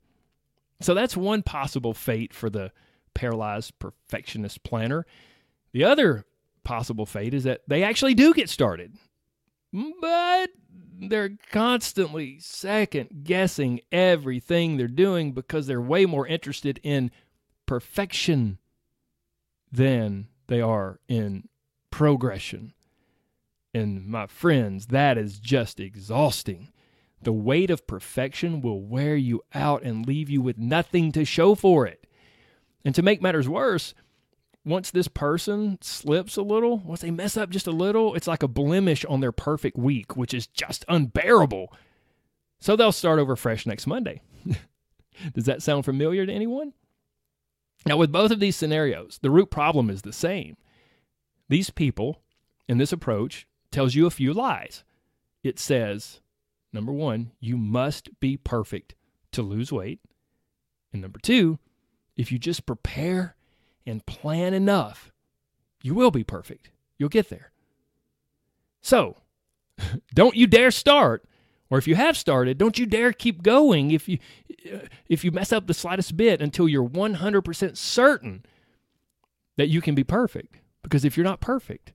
So 0.81 0.95
that's 0.95 1.17
one 1.17 1.43
possible 1.43 1.95
fate 1.95 2.33
for 2.33 2.49
the 2.49 2.73
paralyzed 3.15 3.79
perfectionist 3.79 4.63
planner. 4.63 5.07
The 5.73 5.85
other 5.85 6.25
possible 6.65 7.07
fate 7.07 7.35
is 7.35 7.45
that 7.45 7.63
they 7.67 7.83
actually 7.83 8.15
do 8.15 8.35
get 8.35 8.49
started, 8.51 8.97
but 9.73 10.51
they're 10.99 11.37
constantly 11.51 12.39
second 12.41 13.25
guessing 13.25 13.81
everything 13.93 14.77
they're 14.77 14.89
doing 14.89 15.33
because 15.33 15.67
they're 15.67 15.81
way 15.81 16.07
more 16.07 16.27
interested 16.27 16.81
in 16.83 17.11
perfection 17.67 18.59
than 19.71 20.29
they 20.47 20.61
are 20.61 21.01
in 21.09 21.49
progression. 21.91 22.75
And 23.77 24.07
my 24.07 24.27
friends, 24.27 24.87
that 24.87 25.19
is 25.19 25.39
just 25.39 25.81
exhausting. 25.81 26.73
The 27.21 27.33
weight 27.33 27.69
of 27.69 27.87
perfection 27.87 28.63
will 28.63 28.81
wear 28.81 29.17
you 29.17 29.43
out 29.53 29.83
and 29.83 30.07
leave 30.07 30.31
you 30.31 30.41
with 30.41 30.57
nothing 30.57 31.13
to 31.13 31.27
show 31.27 31.55
for 31.55 31.87
it. 31.87 32.07
And 32.87 32.95
to 32.95 33.03
make 33.03 33.21
matters 33.21 33.51
worse, 33.51 33.93
once 34.65 34.91
this 34.91 35.09
person 35.09 35.77
slips 35.83 36.39
a 36.39 36.43
little, 36.43 36.79
once 36.79 37.03
they 37.03 37.11
mess 37.11 37.37
up 37.37 37.51
just 37.51 37.67
a 37.67 37.71
little, 37.71 38.15
it's 38.15 38.27
like 38.27 38.43
a 38.43 38.49
blemish 38.49 39.05
on 39.05 39.21
their 39.21 39.31
perfect 39.31 39.77
week, 39.77 40.17
which 40.17 40.33
is 40.33 40.47
just 40.47 40.87
unbearable. 40.89 41.71
So 42.59 42.77
they'll 42.77 42.93
start 42.93 43.19
over 43.19 43.37
fresh 43.37 43.67
next 43.67 43.87
Monday. 43.87 44.23
Does 45.35 45.45
that 45.45 45.63
sound 45.63 45.85
familiar 45.85 46.25
to 46.25 46.33
anyone? 46.33 46.73
Now, 47.85 47.99
with 47.99 48.11
both 48.11 48.31
of 48.31 48.41
these 48.41 48.57
scenarios, 48.57 49.19
the 49.21 49.31
root 49.31 49.51
problem 49.51 49.91
is 49.91 50.01
the 50.01 50.15
same. 50.15 50.57
These 51.51 51.69
people 51.69 52.23
in 52.67 52.79
this 52.79 52.91
approach 52.91 53.47
tells 53.77 53.95
you 53.95 54.07
a 54.07 54.11
few 54.11 54.33
lies. 54.33 54.85
It 55.43 55.59
says, 55.59 56.21
number 56.73 56.93
one, 56.93 57.33
you 57.41 57.59
must 57.59 58.09
be 58.21 58.39
perfect 58.39 58.95
to 59.33 59.43
lose 59.43 59.71
weight. 59.71 60.01
And 60.95 61.03
number 61.03 61.19
two, 61.19 61.59
if 62.17 62.33
you 62.33 62.39
just 62.39 62.65
prepare 62.65 63.37
and 63.85 64.07
plan 64.07 64.55
enough, 64.55 65.13
you 65.83 65.95
will 65.95 66.11
be 66.11 66.25
perfect. 66.25 66.71
You'll 66.97 67.11
get 67.11 67.29
there. 67.29 67.53
So, 68.81 69.19
don't 70.15 70.37
you 70.37 70.47
dare 70.47 70.71
start 70.71 71.27
or 71.69 71.77
if 71.77 71.87
you 71.87 71.97
have 71.97 72.17
started, 72.17 72.57
don't 72.57 72.79
you 72.79 72.87
dare 72.87 73.13
keep 73.13 73.43
going 73.43 73.91
if 73.91 74.09
you 74.09 74.19
uh, 74.73 74.87
if 75.07 75.23
you 75.23 75.31
mess 75.31 75.53
up 75.53 75.67
the 75.67 75.75
slightest 75.75 76.17
bit 76.17 76.41
until 76.41 76.67
you're 76.67 76.89
100% 76.89 77.77
certain 77.77 78.47
that 79.59 79.69
you 79.69 79.83
can 79.83 79.95
be 79.95 80.03
perfect 80.03 80.61
because 80.83 81.05
if 81.05 81.15
you're 81.15 81.25
not 81.25 81.43
perfect, 81.43 81.93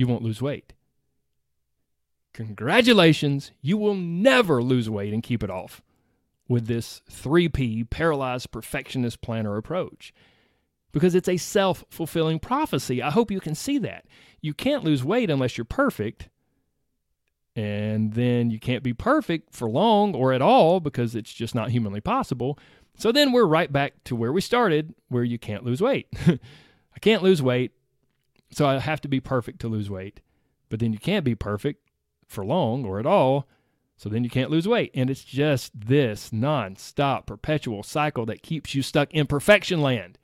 you 0.00 0.06
won't 0.06 0.22
lose 0.22 0.40
weight. 0.40 0.72
Congratulations, 2.32 3.52
you 3.60 3.76
will 3.76 3.94
never 3.94 4.62
lose 4.62 4.88
weight 4.88 5.12
and 5.12 5.22
keep 5.22 5.42
it 5.42 5.50
off 5.50 5.82
with 6.48 6.66
this 6.66 7.02
3P 7.10 7.90
paralyzed 7.90 8.50
perfectionist 8.50 9.20
planner 9.20 9.58
approach 9.58 10.14
because 10.90 11.14
it's 11.14 11.28
a 11.28 11.36
self 11.36 11.84
fulfilling 11.90 12.38
prophecy. 12.38 13.02
I 13.02 13.10
hope 13.10 13.30
you 13.30 13.40
can 13.40 13.54
see 13.54 13.76
that. 13.76 14.06
You 14.40 14.54
can't 14.54 14.84
lose 14.84 15.04
weight 15.04 15.28
unless 15.28 15.58
you're 15.58 15.66
perfect. 15.66 16.30
And 17.54 18.14
then 18.14 18.50
you 18.50 18.58
can't 18.58 18.82
be 18.82 18.94
perfect 18.94 19.52
for 19.52 19.68
long 19.68 20.14
or 20.14 20.32
at 20.32 20.40
all 20.40 20.80
because 20.80 21.14
it's 21.14 21.34
just 21.34 21.54
not 21.54 21.72
humanly 21.72 22.00
possible. 22.00 22.58
So 22.96 23.12
then 23.12 23.32
we're 23.32 23.44
right 23.44 23.70
back 23.70 24.02
to 24.04 24.16
where 24.16 24.32
we 24.32 24.40
started, 24.40 24.94
where 25.08 25.24
you 25.24 25.38
can't 25.38 25.64
lose 25.64 25.82
weight. 25.82 26.06
I 26.26 26.98
can't 27.00 27.22
lose 27.22 27.42
weight, 27.42 27.72
so 28.50 28.66
I 28.66 28.78
have 28.78 29.00
to 29.02 29.08
be 29.08 29.20
perfect 29.20 29.60
to 29.60 29.68
lose 29.68 29.90
weight. 29.90 30.20
But 30.68 30.80
then 30.80 30.92
you 30.92 30.98
can't 30.98 31.24
be 31.24 31.34
perfect 31.34 31.88
for 32.26 32.44
long 32.44 32.84
or 32.84 32.98
at 33.00 33.06
all, 33.06 33.48
so 33.96 34.08
then 34.08 34.24
you 34.24 34.30
can't 34.30 34.50
lose 34.50 34.66
weight. 34.66 34.92
And 34.94 35.10
it's 35.10 35.24
just 35.24 35.72
this 35.78 36.32
non-stop 36.32 37.26
perpetual 37.26 37.82
cycle 37.82 38.24
that 38.26 38.42
keeps 38.42 38.74
you 38.74 38.82
stuck 38.82 39.12
in 39.12 39.26
perfection 39.26 39.82
land. 39.82 40.18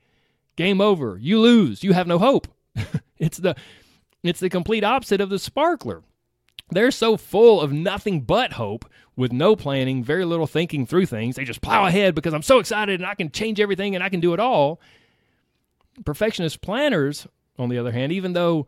Game 0.55 0.81
over. 0.81 1.17
You 1.21 1.39
lose. 1.39 1.83
You 1.83 1.93
have 1.93 2.07
no 2.07 2.17
hope. 2.17 2.47
it's 3.17 3.37
the 3.37 3.55
it's 4.23 4.39
the 4.39 4.49
complete 4.49 4.83
opposite 4.83 5.21
of 5.21 5.29
the 5.29 5.39
sparkler. 5.39 6.03
They're 6.69 6.91
so 6.91 7.15
full 7.15 7.61
of 7.61 7.71
nothing 7.71 8.21
but 8.21 8.53
hope 8.53 8.89
with 9.15 9.31
no 9.31 9.55
planning, 9.55 10.03
very 10.03 10.25
little 10.25 10.47
thinking 10.47 10.85
through 10.85 11.05
things. 11.05 11.35
They 11.35 11.45
just 11.45 11.61
plow 11.61 11.85
ahead 11.85 12.13
because 12.13 12.33
I'm 12.33 12.41
so 12.41 12.59
excited 12.59 12.99
and 12.99 13.09
I 13.09 13.15
can 13.15 13.31
change 13.31 13.59
everything 13.59 13.95
and 13.95 14.03
I 14.03 14.09
can 14.09 14.19
do 14.19 14.33
it 14.33 14.39
all. 14.39 14.81
Perfectionist 16.05 16.61
planners, 16.61 17.25
on 17.57 17.69
the 17.69 17.77
other 17.77 17.91
hand, 17.91 18.11
even 18.11 18.33
though 18.33 18.67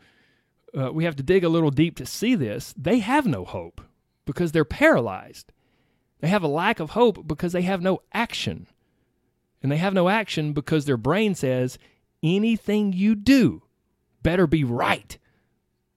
uh, 0.77 0.91
we 0.91 1.03
have 1.03 1.15
to 1.17 1.23
dig 1.23 1.43
a 1.43 1.49
little 1.49 1.71
deep 1.71 1.95
to 1.97 2.05
see 2.05 2.35
this, 2.35 2.73
they 2.77 2.99
have 2.99 3.25
no 3.25 3.45
hope 3.45 3.81
because 4.25 4.51
they're 4.51 4.65
paralyzed. 4.65 5.51
They 6.19 6.27
have 6.27 6.43
a 6.43 6.47
lack 6.47 6.79
of 6.79 6.91
hope 6.91 7.27
because 7.27 7.53
they 7.53 7.61
have 7.63 7.81
no 7.81 8.01
action. 8.13 8.67
And 9.61 9.71
they 9.71 9.77
have 9.77 9.93
no 9.93 10.09
action 10.09 10.53
because 10.53 10.85
their 10.85 10.97
brain 10.97 11.35
says 11.35 11.77
anything 12.23 12.93
you 12.93 13.15
do 13.15 13.63
better 14.21 14.47
be 14.47 14.63
right. 14.63 15.17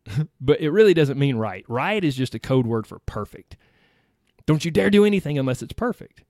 but 0.40 0.60
it 0.60 0.70
really 0.70 0.94
doesn't 0.94 1.18
mean 1.18 1.36
right. 1.36 1.64
Right 1.68 2.02
is 2.02 2.16
just 2.16 2.34
a 2.34 2.38
code 2.38 2.66
word 2.66 2.86
for 2.86 2.98
perfect. 3.00 3.56
Don't 4.46 4.64
you 4.64 4.70
dare 4.70 4.90
do 4.90 5.04
anything 5.04 5.38
unless 5.38 5.62
it's 5.62 5.72
perfect. 5.72 6.22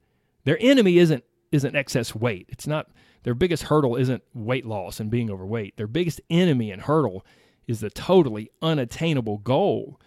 Their 0.45 0.59
enemy 0.61 0.99
isn't 0.99 1.25
isn't 1.51 1.77
excess 1.77 2.15
weight. 2.15 2.47
It's 2.49 2.67
not 2.67 2.89
their 3.23 3.35
biggest 3.35 3.65
hurdle 3.65 3.97
isn't 3.97 4.23
weight 4.35 4.67
loss 4.67 5.01
and 5.01 5.11
being 5.11 5.31
overweight. 5.31 5.77
Their 5.77 5.87
biggest 5.87 6.21
enemy 6.29 6.71
and 6.71 6.83
hurdle 6.83 7.25
is 7.67 7.81
the 7.81 7.91
totally 7.91 8.51
unattainable 8.61 9.39
goal 9.39 10.01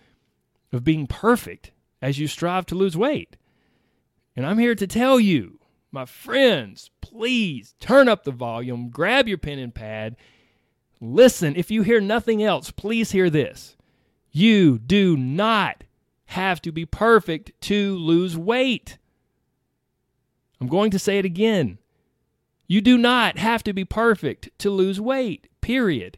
of 0.74 0.84
being 0.84 1.08
perfect 1.08 1.72
as 2.02 2.20
you 2.20 2.28
strive 2.28 2.66
to 2.68 2.76
lose 2.76 2.98
weight. 2.98 3.38
And 4.36 4.46
I'm 4.46 4.60
here 4.60 4.76
to 4.76 4.88
tell 4.88 5.20
you 5.20 5.60
my 5.92 6.06
friends, 6.06 6.92
please 7.00 7.74
turn 7.80 8.10
up 8.10 8.26
the 8.26 8.32
volume, 8.32 8.90
grab 8.90 9.30
your 9.30 9.38
pen 9.38 9.60
and 9.60 9.74
pad, 9.74 10.18
listen. 11.00 11.56
If 11.56 11.72
you 11.72 11.84
hear 11.84 12.02
nothing 12.02 12.44
else, 12.44 12.70
please 12.70 13.12
hear 13.12 13.30
this. 13.30 13.78
You 14.32 14.78
do 14.78 15.16
not 15.16 15.86
have 16.26 16.62
to 16.64 16.72
be 16.74 16.86
perfect 16.86 17.54
to 17.62 17.96
lose 17.96 18.38
weight. 18.38 18.98
I'm 20.60 20.68
going 20.68 20.92
to 20.92 21.00
say 21.00 21.18
it 21.18 21.26
again. 21.26 21.78
You 22.68 22.82
do 22.82 22.98
not 22.98 23.38
have 23.38 23.64
to 23.64 23.74
be 23.74 23.86
perfect 23.86 24.50
to 24.60 24.70
lose 24.70 25.00
weight, 25.00 25.48
period. 25.62 26.18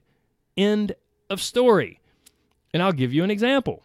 End 0.56 0.94
of 1.30 1.42
story. 1.42 2.00
And 2.74 2.82
I'll 2.82 2.94
give 2.94 3.14
you 3.14 3.24
an 3.24 3.32
example. 3.32 3.84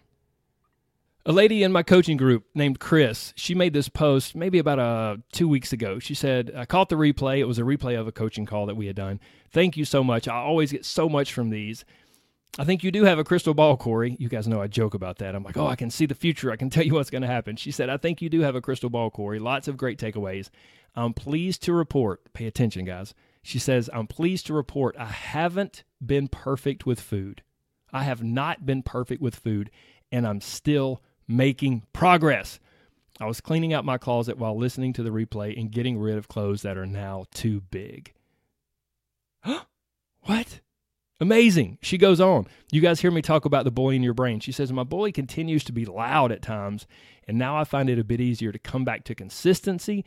A 1.25 1.33
lady 1.33 1.63
in 1.63 1.71
my 1.71 1.85
coaching 1.85 2.17
group 2.17 2.45
named 2.53 2.81
Chris, 2.81 3.33
she 3.37 3.55
made 3.55 3.73
this 3.73 3.89
post 3.89 4.35
maybe 4.35 4.59
about 4.59 4.81
uh, 4.81 5.17
two 5.31 5.47
weeks 5.47 5.73
ago. 5.73 6.01
She 6.01 6.15
said, 6.15 6.53
I 6.57 6.65
caught 6.65 6.89
the 6.89 6.97
replay. 6.97 7.39
It 7.39 7.45
was 7.45 7.61
a 7.61 7.63
replay 7.63 7.99
of 7.99 8.09
a 8.09 8.13
coaching 8.13 8.45
call 8.45 8.67
that 8.67 8.75
we 8.75 8.87
had 8.87 8.97
done. 8.97 9.21
Thank 9.53 9.77
you 9.77 9.85
so 9.85 10.03
much. 10.03 10.27
I 10.27 10.35
always 10.35 10.73
get 10.73 10.85
so 10.85 11.09
much 11.09 11.33
from 11.33 11.51
these. 11.51 11.85
I 12.59 12.65
think 12.65 12.85
you 12.85 12.91
do 12.91 13.05
have 13.05 13.19
a 13.19 13.25
crystal 13.25 13.55
ball, 13.55 13.79
Corey. 13.79 14.15
You 14.19 14.29
guys 14.29 14.47
know 14.47 14.61
I 14.61 14.67
joke 14.67 14.93
about 14.93 15.19
that. 15.19 15.35
I'm 15.35 15.43
like, 15.43 15.57
oh, 15.57 15.67
I 15.67 15.77
can 15.77 15.91
see 15.91 16.05
the 16.05 16.15
future. 16.15 16.51
I 16.51 16.57
can 16.57 16.69
tell 16.71 16.85
you 16.85 16.95
what's 16.95 17.11
going 17.11 17.23
to 17.23 17.29
happen. 17.29 17.57
She 17.57 17.71
said, 17.71 17.89
I 17.89 17.97
think 17.97 18.21
you 18.21 18.29
do 18.29 18.41
have 18.41 18.55
a 18.55 18.61
crystal 18.61 18.91
ball, 18.91 19.11
Corey. 19.11 19.39
Lots 19.39 19.69
of 19.69 19.79
great 19.79 19.99
takeaways. 19.99 20.51
I'm 20.95 21.15
pleased 21.15 21.63
to 21.63 21.73
report, 21.73 22.33
pay 22.35 22.47
attention, 22.47 22.85
guys. 22.85 23.15
She 23.43 23.59
says, 23.59 23.89
I'm 23.93 24.07
pleased 24.07 24.47
to 24.47 24.55
report 24.55 24.95
I 24.99 25.07
haven't 25.07 25.85
been 26.05 26.29
perfect 26.29 26.85
with 26.85 27.01
food. 27.01 27.43
I 27.93 28.05
have 28.05 28.23
not 28.23 28.67
been 28.67 28.83
perfect 28.83 29.23
with 29.23 29.35
food, 29.35 29.71
and 30.11 30.27
I'm 30.27 30.41
still 30.41 31.03
making 31.27 31.85
progress. 31.93 32.61
I 33.21 33.27
was 33.27 33.41
cleaning 33.41 33.73
out 33.73 33.85
my 33.85 33.99
closet 33.99 34.37
while 34.39 34.57
listening 34.57 34.93
to 34.95 35.03
the 35.03 35.11
replay 35.11 35.59
and 35.59 35.71
getting 35.71 35.99
rid 35.99 36.17
of 36.17 36.29
clothes 36.29 36.63
that 36.63 36.79
are 36.79 36.87
now 36.87 37.25
too 37.33 37.63
big. 37.71 38.13
Huh? 39.43 39.61
What? 40.25 40.61
Amazing. 41.23 41.79
She 41.83 41.99
goes 41.99 42.21
on. 42.21 42.49
You 42.73 42.81
guys 42.81 43.01
hear 43.01 43.13
me 43.13 43.23
talk 43.23 43.45
about 43.45 43.65
the 43.65 43.71
bully 43.71 43.95
in 43.95 44.03
your 44.03 44.13
brain. 44.13 44.41
She 44.41 44.51
says, 44.51 44.73
My 44.73 44.83
bully 44.83 45.13
continues 45.13 45.63
to 45.63 45.73
be 45.73 45.85
loud 45.85 46.33
at 46.33 46.43
times, 46.43 46.85
and 47.29 47.39
now 47.39 47.57
I 47.57 47.63
find 47.63 47.89
it 47.89 48.01
a 48.01 48.03
bit 48.03 48.21
easier 48.21 48.51
to 48.51 48.59
come 48.59 48.85
back 48.85 49.05
to 49.05 49.15
consistency 49.15 50.05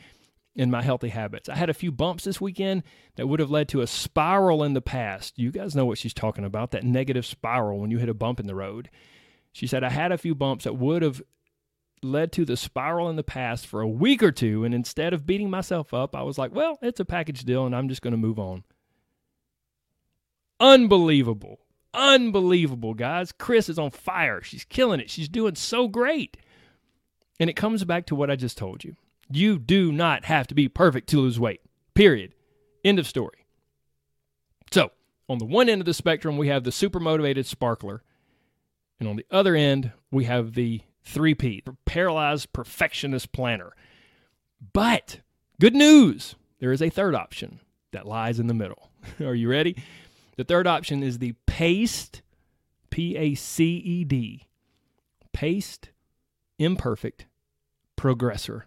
in 0.57 0.69
my 0.69 0.81
healthy 0.81 1.07
habits. 1.07 1.47
I 1.47 1.55
had 1.55 1.69
a 1.69 1.73
few 1.73 1.89
bumps 1.89 2.25
this 2.25 2.41
weekend 2.41 2.83
that 3.15 3.27
would 3.27 3.39
have 3.39 3.49
led 3.49 3.69
to 3.69 3.79
a 3.79 3.87
spiral 3.87 4.61
in 4.61 4.73
the 4.73 4.81
past. 4.81 5.39
You 5.39 5.53
guys 5.53 5.73
know 5.73 5.85
what 5.85 5.97
she's 5.97 6.13
talking 6.13 6.43
about 6.43 6.71
that 6.71 6.83
negative 6.83 7.25
spiral 7.25 7.79
when 7.79 7.91
you 7.91 7.97
hit 7.97 8.09
a 8.09 8.13
bump 8.13 8.41
in 8.41 8.47
the 8.47 8.53
road. 8.53 8.89
She 9.53 9.67
said, 9.67 9.85
I 9.85 9.91
had 9.91 10.11
a 10.11 10.17
few 10.17 10.35
bumps 10.35 10.65
that 10.65 10.73
would 10.73 11.01
have 11.01 11.21
led 12.03 12.33
to 12.33 12.43
the 12.43 12.57
spiral 12.57 13.09
in 13.09 13.15
the 13.15 13.23
past 13.23 13.65
for 13.65 13.79
a 13.79 13.87
week 13.87 14.21
or 14.21 14.33
two. 14.33 14.65
And 14.65 14.75
instead 14.75 15.13
of 15.13 15.25
beating 15.25 15.49
myself 15.49 15.93
up, 15.93 16.13
I 16.13 16.23
was 16.23 16.37
like, 16.37 16.53
well, 16.53 16.77
it's 16.81 16.99
a 16.99 17.05
package 17.05 17.45
deal 17.45 17.65
and 17.65 17.73
I'm 17.73 17.87
just 17.87 18.01
going 18.01 18.11
to 18.11 18.17
move 18.17 18.37
on. 18.37 18.65
Unbelievable. 20.59 21.59
Unbelievable, 21.93 22.93
guys. 22.93 23.31
Chris 23.31 23.69
is 23.69 23.79
on 23.79 23.91
fire. 23.91 24.41
She's 24.41 24.65
killing 24.65 24.99
it. 24.99 25.09
She's 25.09 25.29
doing 25.29 25.55
so 25.55 25.87
great. 25.87 26.37
And 27.39 27.49
it 27.49 27.55
comes 27.55 27.83
back 27.83 28.05
to 28.07 28.15
what 28.15 28.29
I 28.29 28.35
just 28.35 28.57
told 28.57 28.83
you. 28.83 28.95
You 29.29 29.57
do 29.57 29.91
not 29.91 30.25
have 30.25 30.47
to 30.47 30.55
be 30.55 30.67
perfect 30.67 31.09
to 31.09 31.19
lose 31.19 31.39
weight. 31.39 31.61
Period. 31.93 32.33
End 32.83 32.99
of 32.99 33.07
story. 33.07 33.45
So, 34.71 34.91
on 35.27 35.39
the 35.39 35.45
one 35.45 35.69
end 35.69 35.81
of 35.81 35.85
the 35.85 35.93
spectrum, 35.93 36.37
we 36.37 36.49
have 36.49 36.63
the 36.63 36.71
super 36.71 36.99
motivated 36.99 37.45
sparkler. 37.45 38.03
And 38.99 39.09
on 39.09 39.15
the 39.15 39.25
other 39.31 39.55
end, 39.55 39.91
we 40.11 40.25
have 40.25 40.53
the 40.53 40.81
3P, 41.05 41.63
paralyzed 41.85 42.53
perfectionist 42.53 43.31
planner. 43.31 43.73
But 44.73 45.19
good 45.59 45.75
news, 45.75 46.35
there 46.59 46.71
is 46.71 46.81
a 46.81 46.89
third 46.89 47.15
option 47.15 47.59
that 47.91 48.07
lies 48.07 48.39
in 48.39 48.47
the 48.47 48.53
middle. 48.53 48.91
Are 49.19 49.35
you 49.35 49.49
ready? 49.49 49.75
The 50.35 50.43
third 50.43 50.67
option 50.67 51.03
is 51.03 51.19
the 51.19 51.33
paced, 51.45 52.21
P 52.89 53.15
A 53.15 53.35
C 53.35 53.77
E 53.77 54.03
D, 54.03 54.47
paced, 55.33 55.89
imperfect 56.59 57.25
progressor. 57.97 58.63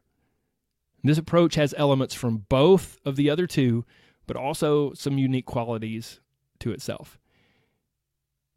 This 1.04 1.18
approach 1.18 1.54
has 1.54 1.74
elements 1.76 2.14
from 2.14 2.44
both 2.48 2.98
of 3.04 3.16
the 3.16 3.30
other 3.30 3.46
two, 3.46 3.84
but 4.26 4.36
also 4.36 4.92
some 4.94 5.18
unique 5.18 5.46
qualities 5.46 6.20
to 6.58 6.72
itself. 6.72 7.18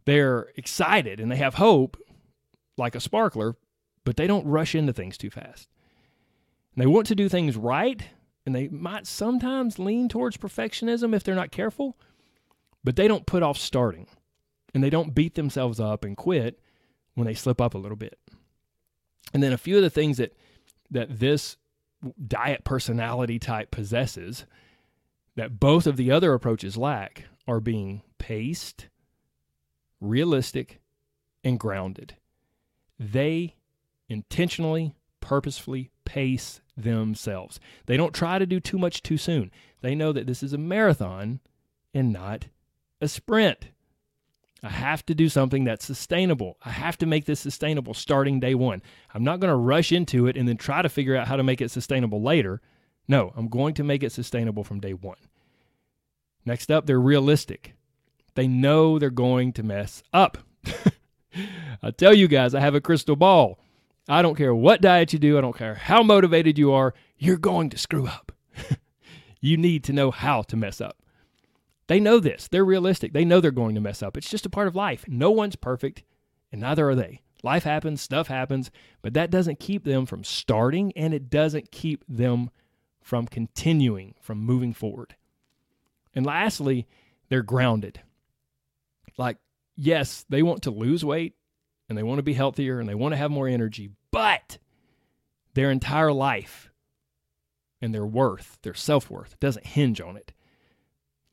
They're 0.05 0.47
excited 0.55 1.19
and 1.19 1.31
they 1.31 1.35
have 1.37 1.55
hope, 1.55 1.97
like 2.77 2.95
a 2.95 2.99
sparkler, 2.99 3.55
but 4.03 4.17
they 4.17 4.25
don't 4.25 4.47
rush 4.47 4.73
into 4.73 4.93
things 4.93 5.17
too 5.17 5.29
fast. 5.29 5.69
And 6.75 6.81
they 6.81 6.87
want 6.87 7.05
to 7.07 7.15
do 7.15 7.29
things 7.29 7.55
right, 7.55 8.03
and 8.45 8.55
they 8.55 8.67
might 8.69 9.05
sometimes 9.05 9.77
lean 9.77 10.09
towards 10.09 10.37
perfectionism 10.37 11.15
if 11.15 11.23
they're 11.23 11.35
not 11.35 11.51
careful, 11.51 11.97
but 12.83 12.95
they 12.95 13.07
don't 13.07 13.25
put 13.25 13.43
off 13.43 13.57
starting. 13.57 14.07
And 14.73 14.83
they 14.83 14.89
don't 14.89 15.13
beat 15.13 15.35
themselves 15.35 15.79
up 15.79 16.05
and 16.05 16.15
quit 16.15 16.59
when 17.15 17.27
they 17.27 17.33
slip 17.33 17.59
up 17.59 17.73
a 17.73 17.77
little 17.77 17.97
bit. 17.97 18.17
And 19.33 19.43
then 19.43 19.53
a 19.53 19.57
few 19.57 19.75
of 19.75 19.83
the 19.83 19.89
things 19.89 20.17
that 20.17 20.33
that 20.89 21.19
this 21.19 21.57
diet 22.27 22.63
personality 22.63 23.39
type 23.39 23.71
possesses 23.71 24.45
that 25.35 25.59
both 25.59 25.87
of 25.87 25.97
the 25.97 26.11
other 26.11 26.33
approaches 26.33 26.75
lack 26.75 27.25
are 27.47 27.59
being 27.59 28.01
paced, 28.17 28.87
realistic, 29.99 30.81
and 31.43 31.59
grounded. 31.59 32.15
They 32.99 33.55
intentionally, 34.09 34.95
purposefully 35.21 35.91
pace 36.05 36.61
themselves. 36.75 37.59
They 37.85 37.97
don't 37.97 38.13
try 38.13 38.39
to 38.39 38.45
do 38.45 38.59
too 38.59 38.77
much 38.77 39.01
too 39.01 39.17
soon. 39.17 39.51
They 39.81 39.95
know 39.95 40.11
that 40.11 40.27
this 40.27 40.43
is 40.43 40.53
a 40.53 40.57
marathon 40.57 41.39
and 41.93 42.11
not 42.11 42.47
a 43.01 43.07
sprint. 43.07 43.69
I 44.63 44.69
have 44.69 45.03
to 45.07 45.15
do 45.15 45.27
something 45.27 45.63
that's 45.63 45.85
sustainable. 45.85 46.57
I 46.63 46.69
have 46.69 46.97
to 46.99 47.07
make 47.07 47.25
this 47.25 47.39
sustainable 47.39 47.95
starting 47.95 48.39
day 48.39 48.53
one. 48.53 48.83
I'm 49.13 49.23
not 49.23 49.39
going 49.39 49.49
to 49.49 49.55
rush 49.55 49.91
into 49.91 50.27
it 50.27 50.37
and 50.37 50.47
then 50.47 50.57
try 50.57 50.83
to 50.83 50.89
figure 50.89 51.15
out 51.15 51.27
how 51.27 51.35
to 51.35 51.43
make 51.43 51.61
it 51.61 51.71
sustainable 51.71 52.21
later. 52.21 52.61
No, 53.07 53.33
I'm 53.35 53.47
going 53.47 53.73
to 53.75 53.83
make 53.83 54.03
it 54.03 54.11
sustainable 54.11 54.63
from 54.63 54.79
day 54.79 54.93
one. 54.93 55.17
Next 56.45 56.71
up, 56.71 56.85
they're 56.85 56.99
realistic. 56.99 57.73
They 58.35 58.47
know 58.47 58.99
they're 58.99 59.09
going 59.09 59.51
to 59.53 59.63
mess 59.63 60.03
up. 60.13 60.37
I 61.83 61.91
tell 61.91 62.13
you 62.13 62.27
guys, 62.27 62.53
I 62.53 62.59
have 62.59 62.75
a 62.75 62.81
crystal 62.81 63.15
ball. 63.15 63.59
I 64.07 64.21
don't 64.21 64.35
care 64.35 64.53
what 64.53 64.81
diet 64.81 65.13
you 65.13 65.19
do, 65.19 65.37
I 65.37 65.41
don't 65.41 65.57
care 65.57 65.75
how 65.75 66.03
motivated 66.03 66.57
you 66.57 66.71
are, 66.73 66.93
you're 67.17 67.37
going 67.37 67.69
to 67.69 67.77
screw 67.77 68.07
up. 68.07 68.31
you 69.41 69.57
need 69.57 69.83
to 69.85 69.93
know 69.93 70.11
how 70.11 70.41
to 70.43 70.57
mess 70.57 70.81
up. 70.81 71.00
They 71.91 71.99
know 71.99 72.21
this. 72.21 72.47
They're 72.47 72.63
realistic. 72.63 73.11
They 73.11 73.25
know 73.25 73.41
they're 73.41 73.51
going 73.51 73.75
to 73.75 73.81
mess 73.81 74.01
up. 74.01 74.15
It's 74.15 74.29
just 74.29 74.45
a 74.45 74.49
part 74.49 74.69
of 74.69 74.77
life. 74.77 75.03
No 75.09 75.29
one's 75.29 75.57
perfect, 75.57 76.03
and 76.49 76.61
neither 76.61 76.87
are 76.89 76.95
they. 76.95 77.19
Life 77.43 77.65
happens, 77.65 78.01
stuff 78.01 78.29
happens, 78.29 78.71
but 79.01 79.13
that 79.13 79.29
doesn't 79.29 79.59
keep 79.59 79.83
them 79.83 80.05
from 80.05 80.23
starting, 80.23 80.93
and 80.95 81.13
it 81.13 81.29
doesn't 81.29 81.69
keep 81.69 82.05
them 82.07 82.49
from 83.01 83.27
continuing, 83.27 84.15
from 84.21 84.37
moving 84.37 84.71
forward. 84.71 85.17
And 86.15 86.25
lastly, 86.25 86.87
they're 87.27 87.43
grounded. 87.43 87.99
Like, 89.17 89.39
yes, 89.75 90.23
they 90.29 90.43
want 90.43 90.61
to 90.61 90.71
lose 90.71 91.03
weight 91.03 91.35
and 91.89 91.97
they 91.97 92.03
want 92.03 92.19
to 92.19 92.23
be 92.23 92.35
healthier 92.35 92.79
and 92.79 92.87
they 92.87 92.95
want 92.95 93.11
to 93.11 93.17
have 93.17 93.31
more 93.31 93.49
energy, 93.49 93.89
but 94.11 94.59
their 95.55 95.69
entire 95.69 96.13
life 96.13 96.71
and 97.81 97.93
their 97.93 98.05
worth, 98.05 98.59
their 98.61 98.75
self 98.75 99.09
worth, 99.09 99.37
doesn't 99.41 99.65
hinge 99.65 99.99
on 99.99 100.15
it. 100.15 100.31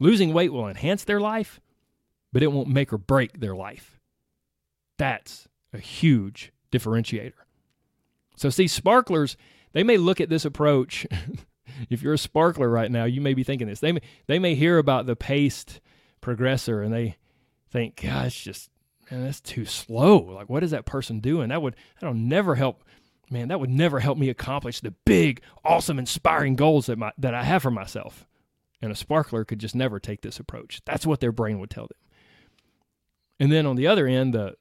Losing 0.01 0.33
weight 0.33 0.53
will 0.53 0.69
enhance 0.69 1.05
their 1.05 1.21
life, 1.21 1.61
but 2.33 2.43
it 2.43 2.53
won't 2.53 2.69
make 2.69 2.93
or 2.93 2.99
break 2.99 3.41
their 3.41 3.57
life. 3.57 3.99
That's 4.97 5.49
a 5.73 5.79
huge 5.79 6.53
differentiator. 6.71 7.33
So, 8.37 8.51
see, 8.51 8.69
sparklers, 8.69 9.37
they 9.73 9.83
may 9.83 9.97
look 9.97 10.21
at 10.21 10.29
this 10.29 10.45
approach. 10.45 11.07
if 11.91 12.03
you're 12.03 12.15
a 12.15 12.19
sparkler 12.19 12.69
right 12.69 12.91
now, 12.91 13.05
you 13.05 13.21
may 13.21 13.35
be 13.35 13.45
thinking 13.45 13.67
this. 13.67 13.81
They 13.81 13.93
may, 13.93 14.01
they 14.27 14.39
may 14.39 14.55
hear 14.55 14.79
about 14.79 15.07
the 15.07 15.17
paced 15.17 15.81
progressor 16.23 16.85
and 16.85 16.93
they 16.93 17.17
think, 17.71 18.01
gosh, 18.03 18.45
just 18.45 18.71
man, 19.11 19.25
that's 19.25 19.41
too 19.41 19.65
slow. 19.65 20.19
Like, 20.19 20.49
what 20.49 20.63
is 20.63 20.71
that 20.71 20.87
person 20.87 21.21
doing? 21.21 21.49
That 21.49 21.63
would 21.63 21.77
that'll 22.01 22.15
never 22.15 22.55
help. 22.55 22.85
Man, 23.31 23.49
that 23.49 23.61
would 23.61 23.71
never 23.71 24.01
help 24.01 24.17
me 24.17 24.31
accomplish 24.31 24.81
the 24.81 24.93
big, 25.05 25.43
awesome, 25.63 25.99
inspiring 25.99 26.57
goals 26.57 26.87
that 26.87 26.97
my 26.97 27.13
that 27.19 27.35
I 27.35 27.45
have 27.45 27.63
for 27.63 27.71
myself. 27.71 28.27
And 28.81 28.93
a 28.93 28.97
sparkler 28.97 29.45
could 29.45 29.59
just 29.59 29.75
never 29.75 29.99
take 29.99 30.23
this 30.23 30.38
approach. 30.38 30.81
That's 30.85 31.07
what 31.07 31.21
their 31.21 31.33
brain 31.33 31.59
would 31.59 31.71
tell 31.71 31.87
them. 31.87 31.99
And 33.41 33.53
then 33.53 33.67
on 33.67 33.77
the 33.77 33.87
other 33.87 34.07
end, 34.07 34.35
the 34.35 34.55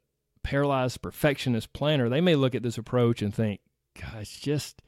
paralyzed 0.44 1.02
perfectionist 1.02 1.74
planner, 1.74 2.10
they 2.10 2.22
may 2.22 2.36
look 2.36 2.56
at 2.56 2.64
this 2.64 2.78
approach 2.78 3.22
and 3.22 3.34
think, 3.34 3.62
God, 4.00 4.22
it's 4.22 4.40
just, 4.40 4.82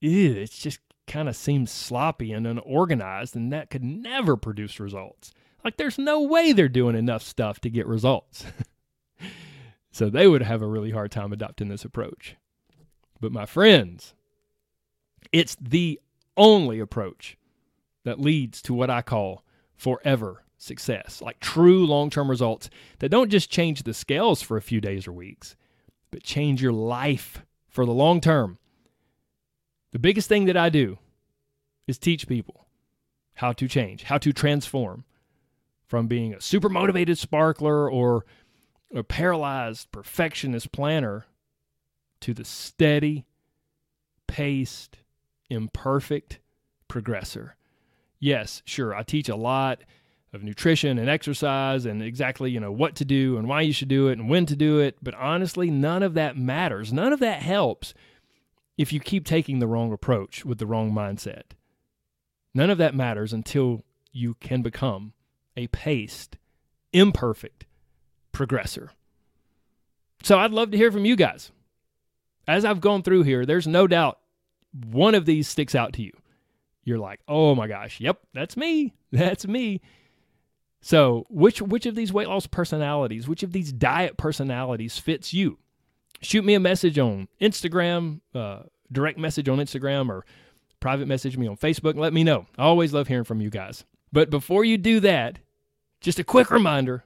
ew, 0.00 0.32
it 0.32 0.50
just 0.50 0.80
kind 1.06 1.28
of 1.28 1.36
seems 1.36 1.70
sloppy 1.70 2.32
and 2.32 2.46
unorganized, 2.46 3.36
and 3.36 3.52
that 3.52 3.70
could 3.70 3.84
never 3.84 4.36
produce 4.36 4.80
results. 4.80 5.32
Like, 5.64 5.76
there's 5.76 5.98
no 5.98 6.22
way 6.22 6.52
they're 6.52 6.68
doing 6.68 6.96
enough 6.96 7.22
stuff 7.22 7.60
to 7.60 7.70
get 7.70 7.86
results. 7.86 8.44
So 9.94 10.10
they 10.10 10.26
would 10.26 10.42
have 10.42 10.60
a 10.60 10.66
really 10.66 10.90
hard 10.90 11.12
time 11.12 11.32
adopting 11.32 11.68
this 11.68 11.84
approach. 11.84 12.34
But 13.20 13.30
my 13.30 13.46
friends, 13.46 14.12
it's 15.30 15.56
the 15.60 16.00
only 16.36 16.80
approach 16.80 17.36
that 18.04 18.20
leads 18.20 18.62
to 18.62 18.74
what 18.74 18.90
I 18.90 19.02
call 19.02 19.44
forever 19.76 20.44
success, 20.56 21.20
like 21.20 21.40
true 21.40 21.86
long 21.86 22.10
term 22.10 22.30
results 22.30 22.70
that 22.98 23.10
don't 23.10 23.30
just 23.30 23.50
change 23.50 23.82
the 23.82 23.94
scales 23.94 24.42
for 24.42 24.56
a 24.56 24.62
few 24.62 24.80
days 24.80 25.06
or 25.06 25.12
weeks, 25.12 25.56
but 26.10 26.22
change 26.22 26.62
your 26.62 26.72
life 26.72 27.44
for 27.68 27.84
the 27.84 27.92
long 27.92 28.20
term. 28.20 28.58
The 29.92 29.98
biggest 29.98 30.28
thing 30.28 30.46
that 30.46 30.56
I 30.56 30.70
do 30.70 30.98
is 31.86 31.98
teach 31.98 32.26
people 32.26 32.66
how 33.34 33.52
to 33.52 33.68
change, 33.68 34.04
how 34.04 34.18
to 34.18 34.32
transform 34.32 35.04
from 35.86 36.06
being 36.06 36.32
a 36.32 36.40
super 36.40 36.68
motivated 36.68 37.18
sparkler 37.18 37.90
or 37.90 38.24
a 38.94 39.02
paralyzed 39.02 39.90
perfectionist 39.92 40.72
planner 40.72 41.26
to 42.20 42.32
the 42.32 42.44
steady, 42.44 43.26
paced, 44.26 44.98
imperfect 45.50 46.38
progressor. 46.88 47.52
Yes, 48.24 48.62
sure, 48.64 48.94
I 48.94 49.02
teach 49.02 49.28
a 49.28 49.36
lot 49.36 49.82
of 50.32 50.42
nutrition 50.42 50.96
and 50.96 51.10
exercise 51.10 51.84
and 51.84 52.02
exactly, 52.02 52.50
you 52.50 52.58
know, 52.58 52.72
what 52.72 52.94
to 52.94 53.04
do 53.04 53.36
and 53.36 53.46
why 53.46 53.60
you 53.60 53.74
should 53.74 53.88
do 53.88 54.08
it 54.08 54.18
and 54.18 54.30
when 54.30 54.46
to 54.46 54.56
do 54.56 54.78
it, 54.78 54.96
but 55.02 55.12
honestly, 55.16 55.68
none 55.68 56.02
of 56.02 56.14
that 56.14 56.34
matters. 56.34 56.90
None 56.90 57.12
of 57.12 57.20
that 57.20 57.42
helps 57.42 57.92
if 58.78 58.94
you 58.94 58.98
keep 58.98 59.26
taking 59.26 59.58
the 59.58 59.66
wrong 59.66 59.92
approach 59.92 60.42
with 60.42 60.56
the 60.56 60.64
wrong 60.64 60.90
mindset. 60.90 61.52
None 62.54 62.70
of 62.70 62.78
that 62.78 62.94
matters 62.94 63.34
until 63.34 63.84
you 64.10 64.36
can 64.40 64.62
become 64.62 65.12
a 65.54 65.66
paced, 65.66 66.38
imperfect, 66.94 67.66
progressor. 68.32 68.88
So 70.22 70.38
I'd 70.38 70.50
love 70.50 70.70
to 70.70 70.78
hear 70.78 70.90
from 70.90 71.04
you 71.04 71.14
guys. 71.14 71.52
As 72.48 72.64
I've 72.64 72.80
gone 72.80 73.02
through 73.02 73.24
here, 73.24 73.44
there's 73.44 73.66
no 73.66 73.86
doubt 73.86 74.18
one 74.72 75.14
of 75.14 75.26
these 75.26 75.46
sticks 75.46 75.74
out 75.74 75.92
to 75.92 76.02
you. 76.02 76.12
You're 76.84 76.98
like, 76.98 77.20
oh 77.26 77.54
my 77.54 77.66
gosh, 77.66 78.00
yep, 78.00 78.20
that's 78.32 78.56
me. 78.56 78.94
That's 79.12 79.46
me. 79.46 79.80
So, 80.80 81.24
which 81.30 81.62
which 81.62 81.86
of 81.86 81.94
these 81.94 82.12
weight 82.12 82.28
loss 82.28 82.46
personalities, 82.46 83.28
which 83.28 83.42
of 83.44 83.52
these 83.52 83.72
diet 83.72 84.16
personalities 84.16 84.98
fits 84.98 85.32
you? 85.32 85.58
Shoot 86.20 86.44
me 86.44 86.54
a 86.54 86.60
message 86.60 86.98
on 86.98 87.28
Instagram, 87.40 88.20
uh, 88.34 88.64
direct 88.90 89.18
message 89.18 89.48
on 89.48 89.58
Instagram, 89.58 90.08
or 90.10 90.26
private 90.80 91.08
message 91.08 91.38
me 91.38 91.46
on 91.46 91.56
Facebook 91.56 91.92
and 91.92 92.00
let 92.00 92.12
me 92.12 92.24
know. 92.24 92.46
I 92.58 92.64
always 92.64 92.92
love 92.92 93.08
hearing 93.08 93.24
from 93.24 93.40
you 93.40 93.48
guys. 93.48 93.84
But 94.12 94.28
before 94.28 94.64
you 94.64 94.76
do 94.76 95.00
that, 95.00 95.38
just 96.02 96.18
a 96.18 96.24
quick 96.24 96.50
reminder, 96.50 97.04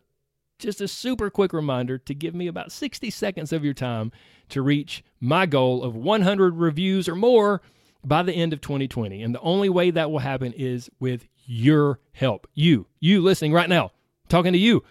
just 0.59 0.81
a 0.81 0.89
super 0.89 1.31
quick 1.31 1.53
reminder 1.53 1.99
to 1.99 2.15
give 2.15 2.35
me 2.35 2.49
about 2.49 2.73
60 2.73 3.11
seconds 3.11 3.53
of 3.53 3.65
your 3.65 3.75
time 3.75 4.11
to 4.49 4.63
reach 4.63 5.05
my 5.21 5.47
goal 5.47 5.85
of 5.85 5.95
100 5.95 6.57
reviews 6.57 7.09
or 7.09 7.15
more 7.15 7.63
by 8.05 8.23
the 8.23 8.33
end 8.33 8.53
of 8.53 8.61
2020. 8.61 9.23
And 9.23 9.35
the 9.35 9.41
only 9.41 9.69
way 9.69 9.91
that 9.91 10.11
will 10.11 10.19
happen 10.19 10.53
is 10.53 10.91
with 11.01 11.27
your 11.47 12.01
help. 12.13 12.47
You, 12.55 12.87
you 13.01 13.21
listening 13.21 13.53
right 13.53 13.69
now, 13.69 13.93
talking 14.29 14.53
to 14.53 14.59
you. 14.59 14.85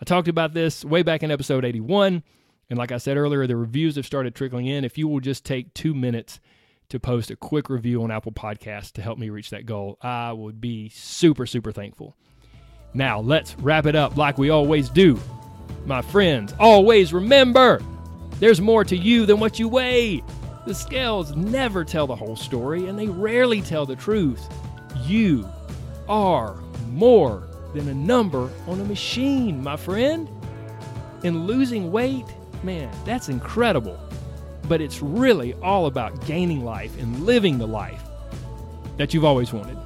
I 0.00 0.04
talked 0.04 0.28
about 0.28 0.54
this 0.54 0.84
way 0.84 1.02
back 1.02 1.22
in 1.22 1.30
episode 1.30 1.64
81. 1.64 2.22
And 2.70 2.78
like 2.78 2.92
I 2.92 2.98
said 2.98 3.16
earlier, 3.16 3.46
the 3.46 3.56
reviews 3.56 3.96
have 3.96 4.06
started 4.06 4.34
trickling 4.34 4.66
in. 4.66 4.84
If 4.84 4.96
you 4.96 5.08
will 5.08 5.20
just 5.20 5.44
take 5.44 5.74
two 5.74 5.92
minutes 5.92 6.40
to 6.88 6.98
post 6.98 7.30
a 7.30 7.36
quick 7.36 7.68
review 7.68 8.02
on 8.02 8.10
Apple 8.10 8.32
Podcasts 8.32 8.92
to 8.92 9.02
help 9.02 9.18
me 9.18 9.30
reach 9.30 9.50
that 9.50 9.66
goal, 9.66 9.98
I 10.00 10.32
would 10.32 10.60
be 10.60 10.88
super, 10.88 11.46
super 11.46 11.72
thankful. 11.72 12.16
Now, 12.94 13.20
let's 13.20 13.56
wrap 13.58 13.86
it 13.86 13.94
up 13.94 14.16
like 14.16 14.38
we 14.38 14.50
always 14.50 14.88
do. 14.88 15.18
My 15.86 16.02
friends, 16.02 16.54
always 16.58 17.12
remember 17.12 17.80
there's 18.38 18.60
more 18.60 18.84
to 18.84 18.96
you 18.96 19.26
than 19.26 19.38
what 19.38 19.58
you 19.58 19.68
weigh. 19.68 20.22
The 20.66 20.74
scales 20.74 21.34
never 21.34 21.84
tell 21.84 22.06
the 22.06 22.16
whole 22.16 22.36
story, 22.36 22.86
and 22.86 22.98
they 22.98 23.08
rarely 23.08 23.62
tell 23.62 23.86
the 23.86 23.96
truth. 23.96 24.46
You 25.04 25.48
are 26.08 26.56
more 26.90 27.48
than 27.74 27.88
a 27.88 27.94
number 27.94 28.50
on 28.66 28.80
a 28.80 28.84
machine, 28.84 29.62
my 29.62 29.76
friend. 29.76 30.28
And 31.24 31.46
losing 31.46 31.90
weight, 31.92 32.26
man, 32.62 32.90
that's 33.04 33.28
incredible. 33.28 33.98
But 34.68 34.80
it's 34.80 35.00
really 35.00 35.54
all 35.54 35.86
about 35.86 36.26
gaining 36.26 36.64
life 36.64 36.96
and 37.00 37.24
living 37.24 37.58
the 37.58 37.66
life 37.66 38.02
that 38.96 39.14
you've 39.14 39.24
always 39.24 39.52
wanted. 39.52 39.78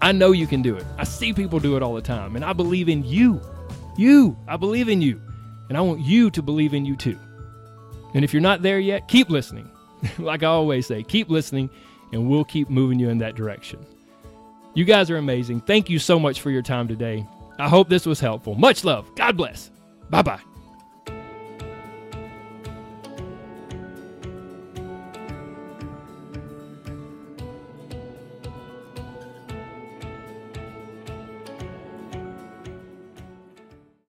I 0.00 0.12
know 0.12 0.32
you 0.32 0.46
can 0.46 0.62
do 0.62 0.76
it. 0.76 0.84
I 0.98 1.04
see 1.04 1.32
people 1.32 1.58
do 1.58 1.76
it 1.76 1.82
all 1.82 1.94
the 1.94 2.02
time, 2.02 2.36
and 2.36 2.44
I 2.44 2.52
believe 2.52 2.88
in 2.88 3.02
you. 3.04 3.40
You, 3.96 4.36
I 4.46 4.56
believe 4.56 4.88
in 4.88 5.02
you. 5.02 5.20
And 5.68 5.76
I 5.76 5.80
want 5.80 6.00
you 6.00 6.30
to 6.30 6.42
believe 6.42 6.74
in 6.74 6.84
you 6.84 6.94
too. 6.94 7.18
And 8.16 8.24
if 8.24 8.32
you're 8.32 8.40
not 8.40 8.62
there 8.62 8.78
yet, 8.78 9.08
keep 9.08 9.28
listening. 9.28 9.70
like 10.18 10.42
I 10.42 10.46
always 10.46 10.86
say, 10.86 11.02
keep 11.02 11.28
listening, 11.28 11.68
and 12.12 12.30
we'll 12.30 12.46
keep 12.46 12.70
moving 12.70 12.98
you 12.98 13.10
in 13.10 13.18
that 13.18 13.34
direction. 13.34 13.84
You 14.72 14.86
guys 14.86 15.10
are 15.10 15.18
amazing. 15.18 15.60
Thank 15.60 15.90
you 15.90 15.98
so 15.98 16.18
much 16.18 16.40
for 16.40 16.50
your 16.50 16.62
time 16.62 16.88
today. 16.88 17.26
I 17.58 17.68
hope 17.68 17.90
this 17.90 18.06
was 18.06 18.18
helpful. 18.18 18.54
Much 18.54 18.84
love. 18.84 19.14
God 19.16 19.36
bless. 19.36 19.70
Bye 20.08 20.22
bye. 20.22 20.40